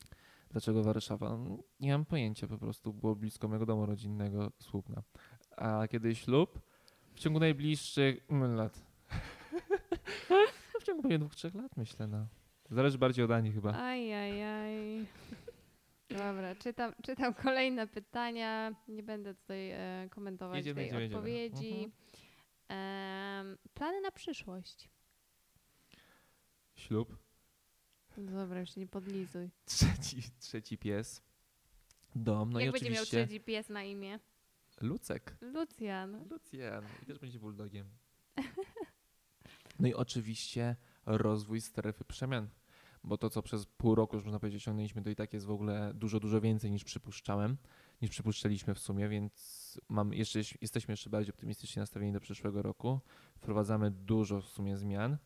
Dlaczego 0.51 0.83
Warszawa? 0.83 1.39
Nie 1.81 1.93
mam 1.93 2.05
pojęcia, 2.05 2.47
po 2.47 2.59
prostu 2.59 2.93
było 2.93 3.17
blisko 3.17 3.49
mojego 3.49 3.67
domu 3.67 3.87
rodzinnego, 3.87 4.53
Słupna. 4.59 5.03
A 5.57 5.89
kiedy 5.89 6.15
ślub? 6.15 6.61
W 7.15 7.19
ciągu 7.21 7.41
najbliższych 7.41 8.25
mm, 8.31 8.55
lat. 8.55 8.87
no 10.31 10.37
w 10.81 10.85
ciągu 10.85 11.03
pewnie 11.03 11.19
dwóch, 11.19 11.35
trzech 11.35 11.55
lat 11.55 11.77
myślę, 11.77 12.07
no. 12.07 12.27
Zależy 12.71 12.99
bardziej 12.99 13.25
od 13.25 13.31
Ani 13.31 13.53
chyba. 13.53 13.73
Aj, 13.73 14.15
aj, 14.15 14.43
aj. 14.43 15.07
Dobra, 16.11 16.55
czytam, 16.55 16.93
czytam 17.03 17.35
kolejne 17.35 17.87
pytania. 17.87 18.75
Nie 18.89 19.03
będę 19.03 19.35
tutaj 19.35 19.71
e, 19.71 20.09
komentować 20.11 20.57
Jedziemy, 20.57 20.75
tej 20.75 20.85
jedziemy, 20.85 21.03
jedziemy. 21.03 21.19
odpowiedzi. 21.19 21.75
Mhm. 21.85 21.91
Em, 23.49 23.59
plany 23.75 24.01
na 24.01 24.11
przyszłość. 24.11 24.91
Ślub. 26.75 27.17
No 28.21 28.33
Dobra, 28.33 28.61
już 28.61 28.77
nie 28.77 28.87
podlizuj. 28.87 29.51
Trzeci, 29.65 30.23
trzeci 30.39 30.79
pies. 30.79 31.23
Dom. 32.15 32.53
No 32.53 32.61
Jak 32.61 32.69
i 32.69 32.73
będzie 32.73 32.91
miał 32.91 33.03
oczywiście 33.03 33.27
trzeci 33.27 33.41
pies 33.41 33.69
na 33.69 33.85
imię? 33.85 34.19
Lucek. 34.81 35.37
Lucjan. 35.41 36.29
Lucjan. 36.31 36.85
I 37.03 37.07
też 37.07 37.19
będzie 37.19 37.39
bulldogiem. 37.39 37.87
No 39.81 39.89
i 39.89 39.95
oczywiście 39.95 40.77
rozwój 41.07 41.61
strefy 41.61 42.05
przemian. 42.05 42.49
Bo 43.05 43.19
to, 43.19 43.31
co 43.31 43.43
przez 43.43 43.67
pół 43.67 43.95
roku 43.95 44.17
już 44.17 44.25
można 44.25 44.41
powiedzieć 44.41 44.63
osiągnęliśmy, 44.63 45.03
to 45.03 45.11
i 45.11 45.17
tak 45.17 45.33
jest 45.33 45.47
w 45.47 45.51
ogóle 45.51 45.93
dużo, 45.95 46.21
dużo 46.21 46.41
więcej 46.41 46.71
niż 46.71 46.85
przypuszczałem, 46.85 47.57
niż 48.03 48.11
przypuszczaliśmy 48.11 48.75
w 48.75 48.79
sumie, 48.79 49.09
więc 49.09 49.81
mam 49.89 50.15
jeszcze, 50.15 50.39
jesteśmy 50.61 50.93
jeszcze 50.93 51.11
bardziej 51.11 51.35
optymistycznie 51.35 51.81
nastawieni 51.81 52.13
do 52.13 52.21
przyszłego 52.21 52.63
roku. 52.63 53.01
Wprowadzamy 53.35 53.91
dużo 53.91 54.41
w 54.41 54.49
sumie 54.49 54.77
zmian. 54.77 55.17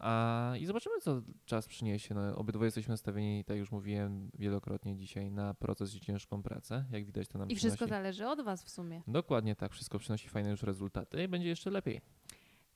A, 0.00 0.52
I 0.58 0.66
zobaczymy, 0.66 1.00
co 1.00 1.22
czas 1.44 1.68
przyniesie. 1.68 2.14
No, 2.14 2.36
obydwoje 2.36 2.66
jesteśmy 2.66 2.92
nastawieni, 2.92 3.44
tak 3.44 3.56
już 3.56 3.72
mówiłem 3.72 4.30
wielokrotnie 4.34 4.96
dzisiaj, 4.96 5.30
na 5.30 5.54
proces 5.54 5.94
i 5.94 6.00
ciężką 6.00 6.42
pracę. 6.42 6.84
Jak 6.90 7.04
widać, 7.04 7.28
to 7.28 7.38
nam 7.38 7.50
I 7.50 7.56
wszystko 7.56 7.76
przynosi. 7.76 7.90
zależy 7.90 8.26
od 8.28 8.40
Was 8.40 8.64
w 8.64 8.68
sumie. 8.70 9.02
Dokładnie 9.06 9.56
tak, 9.56 9.72
wszystko 9.72 9.98
przynosi 9.98 10.28
fajne 10.28 10.50
już 10.50 10.62
rezultaty 10.62 11.22
i 11.24 11.28
będzie 11.28 11.48
jeszcze 11.48 11.70
lepiej. 11.70 12.00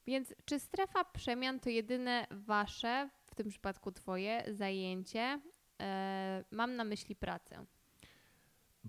Więc 0.07 0.35
czy 0.45 0.61
strefa 0.61 1.05
przemian 1.05 1.61
to 1.61 1.71
jedyne 1.71 2.27
Wasze, 2.31 3.11
w 3.27 3.35
tym 3.35 3.49
przypadku 3.49 3.93
Twoje, 3.93 4.45
zajęcie? 4.53 5.41
E, 5.81 6.45
mam 6.51 6.77
na 6.77 6.85
myśli 6.85 7.17
pracę. 7.17 7.67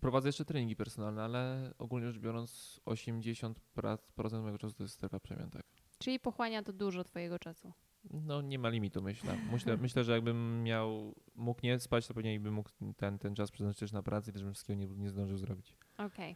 Prowadzę 0.02 0.30
jeszcze 0.30 0.46
treningi 0.46 0.76
personalne, 0.76 1.24
ale 1.24 1.74
ogólnie 1.78 2.08
rzecz 2.08 2.20
biorąc 2.22 2.80
80% 2.86 4.42
mojego 4.42 4.58
czasu 4.58 4.76
to 4.76 4.84
jest 4.84 4.96
strefa 4.96 5.20
przemian, 5.20 5.50
tak. 5.50 5.64
Czyli 6.00 6.20
pochłania 6.20 6.64
to 6.64 6.74
dużo 6.74 7.04
Twojego 7.04 7.40
czasu. 7.40 7.74
No 8.12 8.42
nie 8.42 8.60
ma 8.60 8.70
limitu, 8.70 9.02
myślę. 9.02 9.38
Myślę, 9.52 9.78
myślę 9.82 10.04
że 10.04 10.12
jakbym 10.12 10.64
miał, 10.64 11.16
mógł 11.36 11.60
nie 11.64 11.80
spać, 11.80 12.08
to 12.08 12.14
pewnie 12.14 12.40
bym 12.40 12.54
mógł 12.54 12.70
ten, 12.98 13.20
ten 13.20 13.36
czas 13.36 13.52
przeznaczyć 13.52 13.80
też 13.80 13.92
na 13.92 14.04
pracę 14.04 14.32
i 14.32 14.34
też 14.34 14.44
bym 14.44 14.54
wszystkiego 14.54 14.80
nie, 14.80 14.88
nie 14.88 15.10
zdążył 15.10 15.38
zrobić. 15.38 15.76
Okej. 15.98 16.36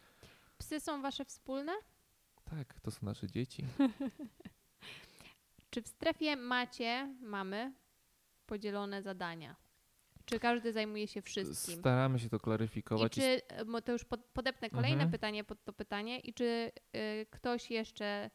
Psy 0.58 0.80
są 0.80 1.02
Wasze 1.02 1.24
wspólne? 1.24 1.72
Tak, 2.44 2.80
to 2.80 2.90
są 2.90 3.06
nasze 3.06 3.26
dzieci. 3.26 3.64
Czy 5.70 5.82
w 5.82 5.88
strefie 5.88 6.36
macie, 6.36 7.14
mamy 7.20 7.72
podzielone 8.46 9.02
zadania? 9.02 9.56
Czy 10.24 10.40
każdy 10.40 10.72
zajmuje 10.72 11.08
się 11.08 11.22
wszystkim? 11.22 11.78
Staramy 11.78 12.18
się 12.18 12.28
to 12.28 12.40
klaryfikować. 12.40 13.18
i 13.18 13.20
czy, 13.20 13.40
bo 13.66 13.82
to 13.82 13.92
już 13.92 14.04
pod, 14.04 14.24
podepnę 14.24 14.70
kolejne 14.70 14.92
Mhm. 14.94 15.10
pytanie 15.10 15.44
pod 15.44 15.64
to 15.64 15.72
pytanie, 15.72 16.20
i 16.20 16.34
czy 16.34 16.72
y, 16.96 17.26
ktoś 17.30 17.70
jeszcze 17.70 18.30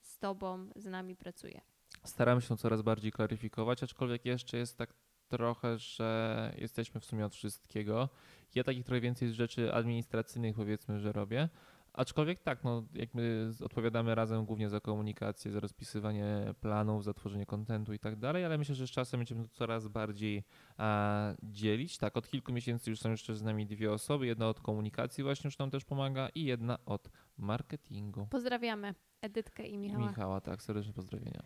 z 0.00 0.18
Tobą, 0.18 0.70
z 0.76 0.86
nami 0.86 1.16
pracuje? 1.16 1.60
Staramy 2.08 2.40
się 2.40 2.48
to 2.48 2.56
coraz 2.56 2.82
bardziej 2.82 3.12
klaryfikować, 3.12 3.82
aczkolwiek 3.82 4.24
jeszcze 4.24 4.56
jest 4.56 4.78
tak 4.78 4.94
trochę, 5.28 5.78
że 5.78 6.52
jesteśmy 6.58 7.00
w 7.00 7.04
sumie 7.04 7.26
od 7.26 7.34
wszystkiego. 7.34 8.08
Ja 8.54 8.64
takich 8.64 8.84
trochę 8.84 9.00
więcej 9.00 9.34
rzeczy 9.34 9.74
administracyjnych 9.74 10.56
powiedzmy, 10.56 11.00
że 11.00 11.12
robię. 11.12 11.48
Aczkolwiek 11.92 12.40
tak, 12.40 12.64
no, 12.64 12.84
jak 12.94 13.14
my 13.14 13.50
odpowiadamy 13.64 14.14
razem 14.14 14.44
głównie 14.44 14.68
za 14.68 14.80
komunikację, 14.80 15.52
za 15.52 15.60
rozpisywanie 15.60 16.54
planów, 16.60 17.04
za 17.04 17.14
tworzenie 17.14 17.46
kontentu 17.46 17.92
i 17.92 17.98
tak 17.98 18.16
dalej, 18.16 18.44
ale 18.44 18.58
myślę, 18.58 18.74
że 18.74 18.86
z 18.86 18.90
czasem 18.90 19.20
będziemy 19.20 19.42
to 19.42 19.48
coraz 19.48 19.88
bardziej 19.88 20.44
a, 20.76 21.32
dzielić. 21.42 21.98
Tak, 21.98 22.16
od 22.16 22.28
kilku 22.28 22.52
miesięcy 22.52 22.90
już 22.90 23.00
są 23.00 23.10
jeszcze 23.10 23.34
z 23.34 23.42
nami 23.42 23.66
dwie 23.66 23.92
osoby. 23.92 24.26
Jedna 24.26 24.48
od 24.48 24.60
komunikacji 24.60 25.24
właśnie 25.24 25.48
już 25.48 25.58
nam 25.58 25.70
też 25.70 25.84
pomaga 25.84 26.28
i 26.34 26.44
jedna 26.44 26.78
od 26.86 27.10
marketingu. 27.38 28.26
Pozdrawiamy 28.26 28.94
Edytkę 29.20 29.66
i 29.66 29.78
Michała. 29.78 30.08
Michała, 30.08 30.40
tak, 30.40 30.62
serdeczne 30.62 30.92
pozdrowienia. 30.92 31.42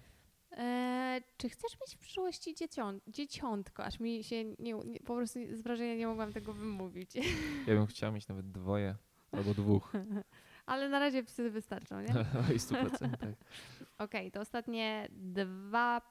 E, 0.57 1.21
czy 1.37 1.49
chcesz 1.49 1.81
mieć 1.81 1.95
w 1.97 1.99
przyszłości 1.99 2.55
dziecią- 2.55 3.01
dzieciątko? 3.07 3.85
Aż 3.85 4.01
mi 4.01 4.25
się 4.25 4.45
nie, 4.45 4.73
nie, 4.85 5.01
po 5.01 5.15
prostu 5.17 5.39
z 5.53 5.63
wrażenia 5.63 5.95
nie 5.97 6.07
mogłam 6.07 6.33
tego 6.33 6.53
wymówić. 6.53 7.11
Ja 7.67 7.75
bym 7.75 7.87
chciał 7.87 8.13
mieć 8.13 8.29
nawet 8.29 8.51
dwoje 8.51 8.97
albo 9.33 9.55
dwóch. 9.55 9.93
Ale 10.67 10.89
na 10.89 10.99
razie 10.99 11.23
psy 11.25 11.51
wystarczą, 11.51 12.01
nie? 12.01 12.15
Oj, 12.51 12.57
100%. 12.59 13.17
Tak. 13.17 13.31
Okej, 13.99 14.33
to 14.33 14.41
ostatnie 14.41 15.09
dwa 15.11 16.03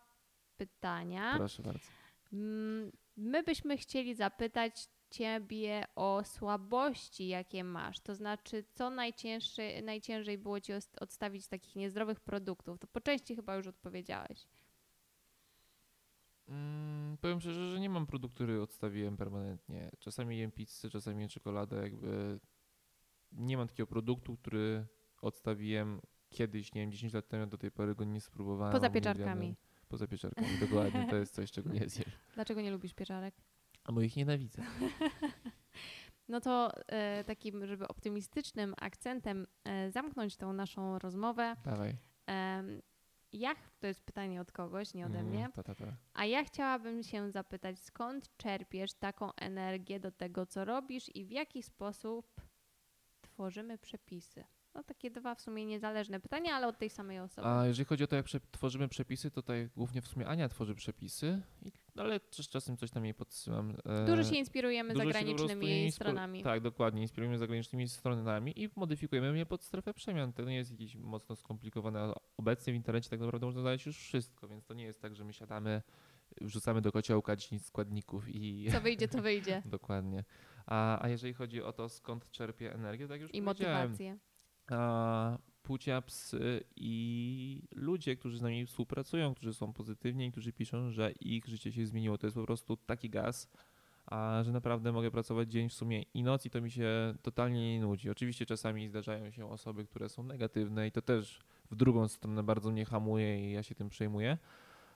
pytania. 0.58 1.34
Proszę 1.38 1.63
bardzo. 1.63 1.88
Mm, 2.34 2.91
My 3.17 3.43
byśmy 3.43 3.77
chcieli 3.77 4.15
zapytać 4.15 4.88
Ciebie 5.12 5.86
o 5.95 6.21
słabości, 6.24 7.28
jakie 7.28 7.63
masz. 7.63 8.00
To 8.00 8.15
znaczy, 8.15 8.63
co 8.74 8.89
najcięższy, 8.89 9.82
najciężej 9.84 10.38
było 10.38 10.60
Ci 10.60 10.74
odstawić 11.00 11.45
z 11.45 11.47
takich 11.47 11.76
niezdrowych 11.76 12.19
produktów? 12.19 12.80
To 12.80 12.88
po 12.88 13.02
części 13.02 13.36
chyba 13.36 13.56
już 13.56 13.67
odpowiedziałeś. 13.67 14.47
Mm, 16.47 17.17
powiem 17.17 17.41
szczerze, 17.41 17.71
że 17.71 17.80
nie 17.80 17.89
mam 17.89 18.06
produktu, 18.06 18.36
który 18.36 18.62
odstawiłem 18.62 19.17
permanentnie. 19.17 19.91
Czasami 20.00 20.38
jem 20.38 20.52
pizzę, 20.52 20.89
czasami 20.89 21.19
jem 21.19 21.30
czekoladę, 21.30 21.82
jakby 21.82 22.39
nie 23.32 23.58
mam 23.58 23.67
takiego 23.67 23.88
produktu, 23.88 24.38
który 24.38 24.86
odstawiłem 25.21 26.02
kiedyś, 26.30 26.74
nie 26.74 26.82
wiem, 26.82 26.91
10 26.91 27.13
lat 27.13 27.28
temu, 27.28 27.47
do 27.47 27.58
tej 27.58 27.71
pory 27.71 27.95
go 27.95 28.04
nie 28.04 28.21
spróbowałem. 28.21 28.74
Poza 28.74 28.88
nie 28.88 28.93
pieczarkami. 28.93 29.56
Poza 29.88 30.08
pieczarkami, 30.08 30.60
dokładnie. 30.60 31.08
To 31.10 31.15
jest 31.15 31.36
coś, 31.36 31.52
czego 31.52 31.74
nie 31.74 31.89
zjem. 31.89 32.10
Dlaczego 32.36 32.62
nie 32.62 32.71
lubisz 32.71 32.93
pieczarek? 32.93 33.36
A 33.84 33.91
bo 33.91 34.02
ich 34.02 34.15
nienawidzę. 34.15 34.62
No 36.28 36.41
to 36.41 36.72
e, 36.88 37.24
takim, 37.24 37.65
żeby 37.65 37.88
optymistycznym 37.88 38.74
akcentem 38.82 39.48
e, 39.63 39.91
zamknąć 39.91 40.38
tą 40.38 40.54
naszą 40.54 41.00
rozmowę. 41.00 41.56
Dawaj. 41.65 41.98
em, 42.28 42.82
ja, 43.34 43.56
to 43.80 43.88
jest 43.88 44.04
pytanie 44.04 44.41
od 44.41 44.52
kogoś, 44.52 44.94
nie 44.94 45.06
ode 45.06 45.20
Mm, 45.20 45.32
mnie, 45.32 45.50
Ta, 45.54 45.63
ta, 45.63 45.76
ta. 45.76 45.86
a 46.13 46.26
ja 46.26 46.44
chciałabym 46.44 47.04
się 47.04 47.32
zapytać, 47.32 47.80
skąd 47.80 48.38
czerpiesz 48.38 48.94
taką 48.94 49.34
energię 49.36 50.00
do 50.00 50.12
tego, 50.12 50.46
co 50.46 50.65
robisz 50.65 51.15
i 51.15 51.26
w 51.26 51.32
jaki 51.32 51.63
sposób 51.63 52.41
tworzymy 53.22 53.78
przepisy? 53.78 54.44
No 54.74 54.84
takie 54.84 55.12
dwa 55.12 55.36
w 55.36 55.41
sumie 55.41 55.65
niezależne 55.65 56.20
pytania, 56.20 56.56
ale 56.56 56.67
od 56.67 56.78
tej 56.78 56.89
samej 56.89 57.20
osoby. 57.20 57.48
A 57.48 57.65
jeżeli 57.65 57.86
chodzi 57.86 58.04
o 58.04 58.08
to, 58.08 58.15
jak 58.15 58.26
prze- 58.26 58.39
tworzymy 58.52 58.88
przepisy, 58.88 59.32
to 59.32 59.41
tutaj 59.41 59.70
głównie 59.76 60.02
w 60.02 60.08
sumie 60.08 60.28
Ania 60.28 60.50
tworzy 60.50 60.76
przepisy, 60.76 61.41
i, 61.62 61.72
ale 61.95 62.19
też 62.19 62.49
czasem 62.49 62.77
coś 62.77 62.91
tam 62.91 63.06
jej 63.06 63.13
podsyłam. 63.13 63.77
E, 63.86 64.06
Dużo 64.06 64.23
się 64.23 64.36
inspirujemy 64.36 64.93
Dużo 64.93 65.06
się 65.06 65.13
zagranicznymi 65.13 65.67
inspo- 65.67 65.91
stronami. 65.91 66.43
Tak, 66.43 66.62
dokładnie. 66.62 67.01
Inspirujemy 67.01 67.38
zagranicznymi 67.38 67.89
stronami 67.89 68.63
i 68.63 68.69
modyfikujemy 68.75 69.38
je 69.38 69.45
pod 69.45 69.63
strefę 69.63 69.93
przemian. 69.93 70.34
To 70.34 70.43
nie 70.43 70.56
jest 70.56 70.71
jakieś 70.71 70.95
mocno 70.95 71.36
skomplikowane. 71.36 72.13
Obecnie 72.38 72.73
w 72.73 72.75
internecie 72.75 73.10
tak 73.10 73.19
naprawdę 73.19 73.45
można 73.45 73.62
znaleźć 73.62 73.86
już 73.86 73.97
wszystko, 73.97 74.47
więc 74.47 74.65
to 74.65 74.73
nie 74.73 74.84
jest 74.84 75.01
tak, 75.01 75.15
że 75.15 75.23
my 75.25 75.34
siadamy, 75.34 75.82
wrzucamy 76.41 76.82
do 76.82 76.91
kociołka 76.91 77.36
10 77.36 77.65
składników 77.65 78.30
i... 78.30 78.69
Co 78.71 78.82
wyjdzie, 78.82 79.08
to 79.08 79.21
wyjdzie. 79.21 79.62
Dokładnie. 79.65 80.23
A, 80.65 81.04
a 81.06 81.10
jeżeli 81.10 81.34
chodzi 81.34 81.63
o 81.63 81.73
to, 81.73 81.89
skąd 81.89 82.32
czerpię 82.32 82.73
energię, 82.73 83.08
tak 83.08 83.21
już 83.21 83.34
I 83.34 83.41
motywację. 83.41 84.17
A, 84.71 85.38
płcia, 85.71 86.01
psy 86.01 86.63
i 86.75 87.62
ludzie, 87.75 88.15
którzy 88.15 88.38
z 88.38 88.41
nami 88.41 88.65
współpracują, 88.65 89.36
którzy 89.36 89.53
są 89.53 89.73
pozytywni 89.73 90.31
którzy 90.31 90.53
piszą, 90.53 90.91
że 90.91 91.12
ich 91.12 91.47
życie 91.47 91.71
się 91.71 91.86
zmieniło. 91.86 92.17
To 92.17 92.27
jest 92.27 92.36
po 92.36 92.45
prostu 92.45 92.77
taki 92.77 93.10
gaz, 93.10 93.49
a 94.05 94.41
że 94.45 94.51
naprawdę 94.51 94.91
mogę 94.91 95.12
pracować 95.12 95.51
dzień 95.51 95.69
w 95.69 95.73
sumie 95.73 96.03
i 96.13 96.23
noc 96.23 96.45
i 96.45 96.49
to 96.49 96.62
mi 96.62 96.71
się 96.71 97.13
totalnie 97.21 97.73
nie 97.73 97.81
nudzi. 97.81 98.10
Oczywiście 98.10 98.45
czasami 98.45 98.89
zdarzają 98.89 99.31
się 99.31 99.51
osoby, 99.51 99.86
które 99.86 100.10
są 100.10 100.23
negatywne 100.23 100.88
i 100.88 100.91
to 100.91 101.01
też 101.01 101.39
w 101.71 101.75
drugą 101.75 102.07
stronę 102.07 102.43
bardzo 102.43 102.71
mnie 102.71 102.86
hamuje 102.86 103.49
i 103.49 103.53
ja 103.53 103.63
się 103.63 103.75
tym 103.75 103.89
przejmuję. 103.89 104.38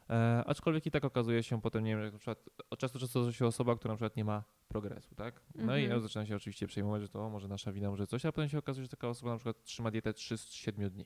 E, 0.09 0.43
aczkolwiek 0.45 0.85
i 0.85 0.91
tak 0.91 1.05
okazuje 1.05 1.43
się 1.43 1.61
potem, 1.61 1.83
nie 1.83 1.91
wiem, 1.95 2.05
że 2.05 2.11
na 2.11 2.17
przykład 2.17 2.49
od 2.69 2.79
czasu 2.79 2.93
do 2.93 2.99
czasu 2.99 3.21
zdarza 3.21 3.37
się 3.37 3.45
osoba, 3.45 3.75
która 3.75 3.91
na 3.91 3.95
przykład 3.95 4.15
nie 4.15 4.25
ma 4.25 4.43
progresu, 4.67 5.15
tak? 5.15 5.41
No 5.55 5.77
i 5.77 5.81
Mhm. 5.83 5.89
ja 5.89 5.99
zaczynam 5.99 6.25
się 6.25 6.35
oczywiście 6.35 6.67
przejmować, 6.67 7.01
że 7.01 7.09
to 7.09 7.25
o, 7.25 7.29
może 7.29 7.47
nasza 7.47 7.71
wina, 7.71 7.89
może 7.89 8.07
coś, 8.07 8.25
a 8.25 8.31
potem 8.31 8.49
się 8.49 8.57
okazuje, 8.57 8.85
że 8.85 8.89
taka 8.89 9.09
osoba 9.09 9.31
na 9.31 9.37
przykład 9.37 9.63
trzyma 9.63 9.91
dietę 9.91 10.13
3 10.13 10.37
z 10.37 10.49
7 10.51 10.89
dni. 10.89 11.05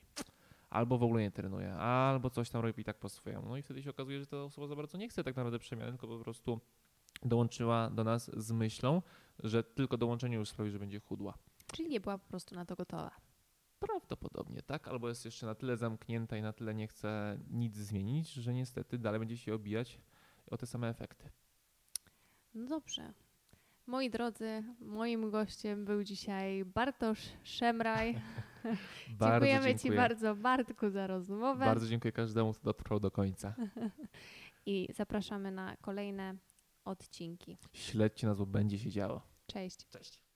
Albo 0.70 0.98
w 0.98 1.02
ogóle 1.02 1.22
nie 1.22 1.30
trenuje, 1.30 1.74
albo 1.74 2.30
coś 2.30 2.50
tam 2.50 2.62
robi 2.62 2.84
tak 2.84 2.98
po 2.98 3.08
swojemu. 3.08 3.48
No 3.48 3.56
i 3.56 3.62
wtedy 3.62 3.82
się 3.82 3.90
okazuje, 3.90 4.20
że 4.20 4.26
ta 4.26 4.42
osoba 4.42 4.66
za 4.66 4.76
bardzo 4.76 4.98
nie 4.98 5.08
chce 5.08 5.24
tak 5.24 5.36
naprawdę 5.36 5.58
przemiany, 5.58 5.90
tylko 5.90 6.06
po 6.08 6.18
prostu 6.18 6.60
dołączyła 7.22 7.90
do 7.90 8.04
nas 8.04 8.30
z 8.36 8.52
myślą, 8.52 9.02
że 9.44 9.62
tylko 9.64 9.96
dołączenie 9.96 10.36
już 10.36 10.48
sprawi, 10.48 10.70
że 10.70 10.78
będzie 10.78 11.00
chudła. 11.00 11.34
Czyli 11.72 11.88
nie 11.88 12.00
była 12.00 12.18
po 12.18 12.28
prostu 12.28 12.54
na 12.54 12.64
to 12.64 12.76
gotowa. 12.76 13.10
Prawdopodobnie 13.80 14.62
tak, 14.62 14.88
albo 14.88 15.08
jest 15.08 15.24
jeszcze 15.24 15.46
na 15.46 15.54
tyle 15.54 15.76
zamknięta 15.76 16.36
i 16.36 16.42
na 16.42 16.52
tyle 16.52 16.74
nie 16.74 16.86
chce 16.86 17.38
nic 17.50 17.76
zmienić, 17.76 18.32
że 18.32 18.54
niestety 18.54 18.98
dalej 18.98 19.20
będzie 19.20 19.36
się 19.36 19.54
obijać 19.54 20.00
o 20.46 20.56
te 20.56 20.66
same 20.66 20.88
efekty. 20.88 21.30
No 22.54 22.66
dobrze. 22.66 23.12
Moi 23.86 24.10
drodzy, 24.10 24.64
moim 24.80 25.30
gościem 25.30 25.84
był 25.84 26.04
dzisiaj 26.04 26.64
Bartosz 26.64 27.28
Szemraj. 27.42 28.14
Dziękujemy 29.20 29.74
Ci 29.74 29.78
dziękuję. 29.78 29.96
bardzo, 29.96 30.36
Bartku, 30.36 30.90
za 30.90 31.06
rozmowę 31.06 31.64
Bardzo 31.64 31.86
dziękuję 31.86 32.12
każdemu, 32.12 32.52
kto 32.52 32.64
dotrwał 32.64 33.00
do 33.00 33.10
końca. 33.10 33.54
i 34.66 34.88
zapraszamy 34.94 35.50
na 35.50 35.76
kolejne 35.76 36.36
odcinki. 36.84 37.56
Śledźcie 37.72 38.26
nas, 38.26 38.38
bo 38.38 38.46
będzie 38.46 38.78
się 38.78 38.90
działo. 38.90 39.22
Cześć. 39.46 39.86
Cześć. 39.88 40.29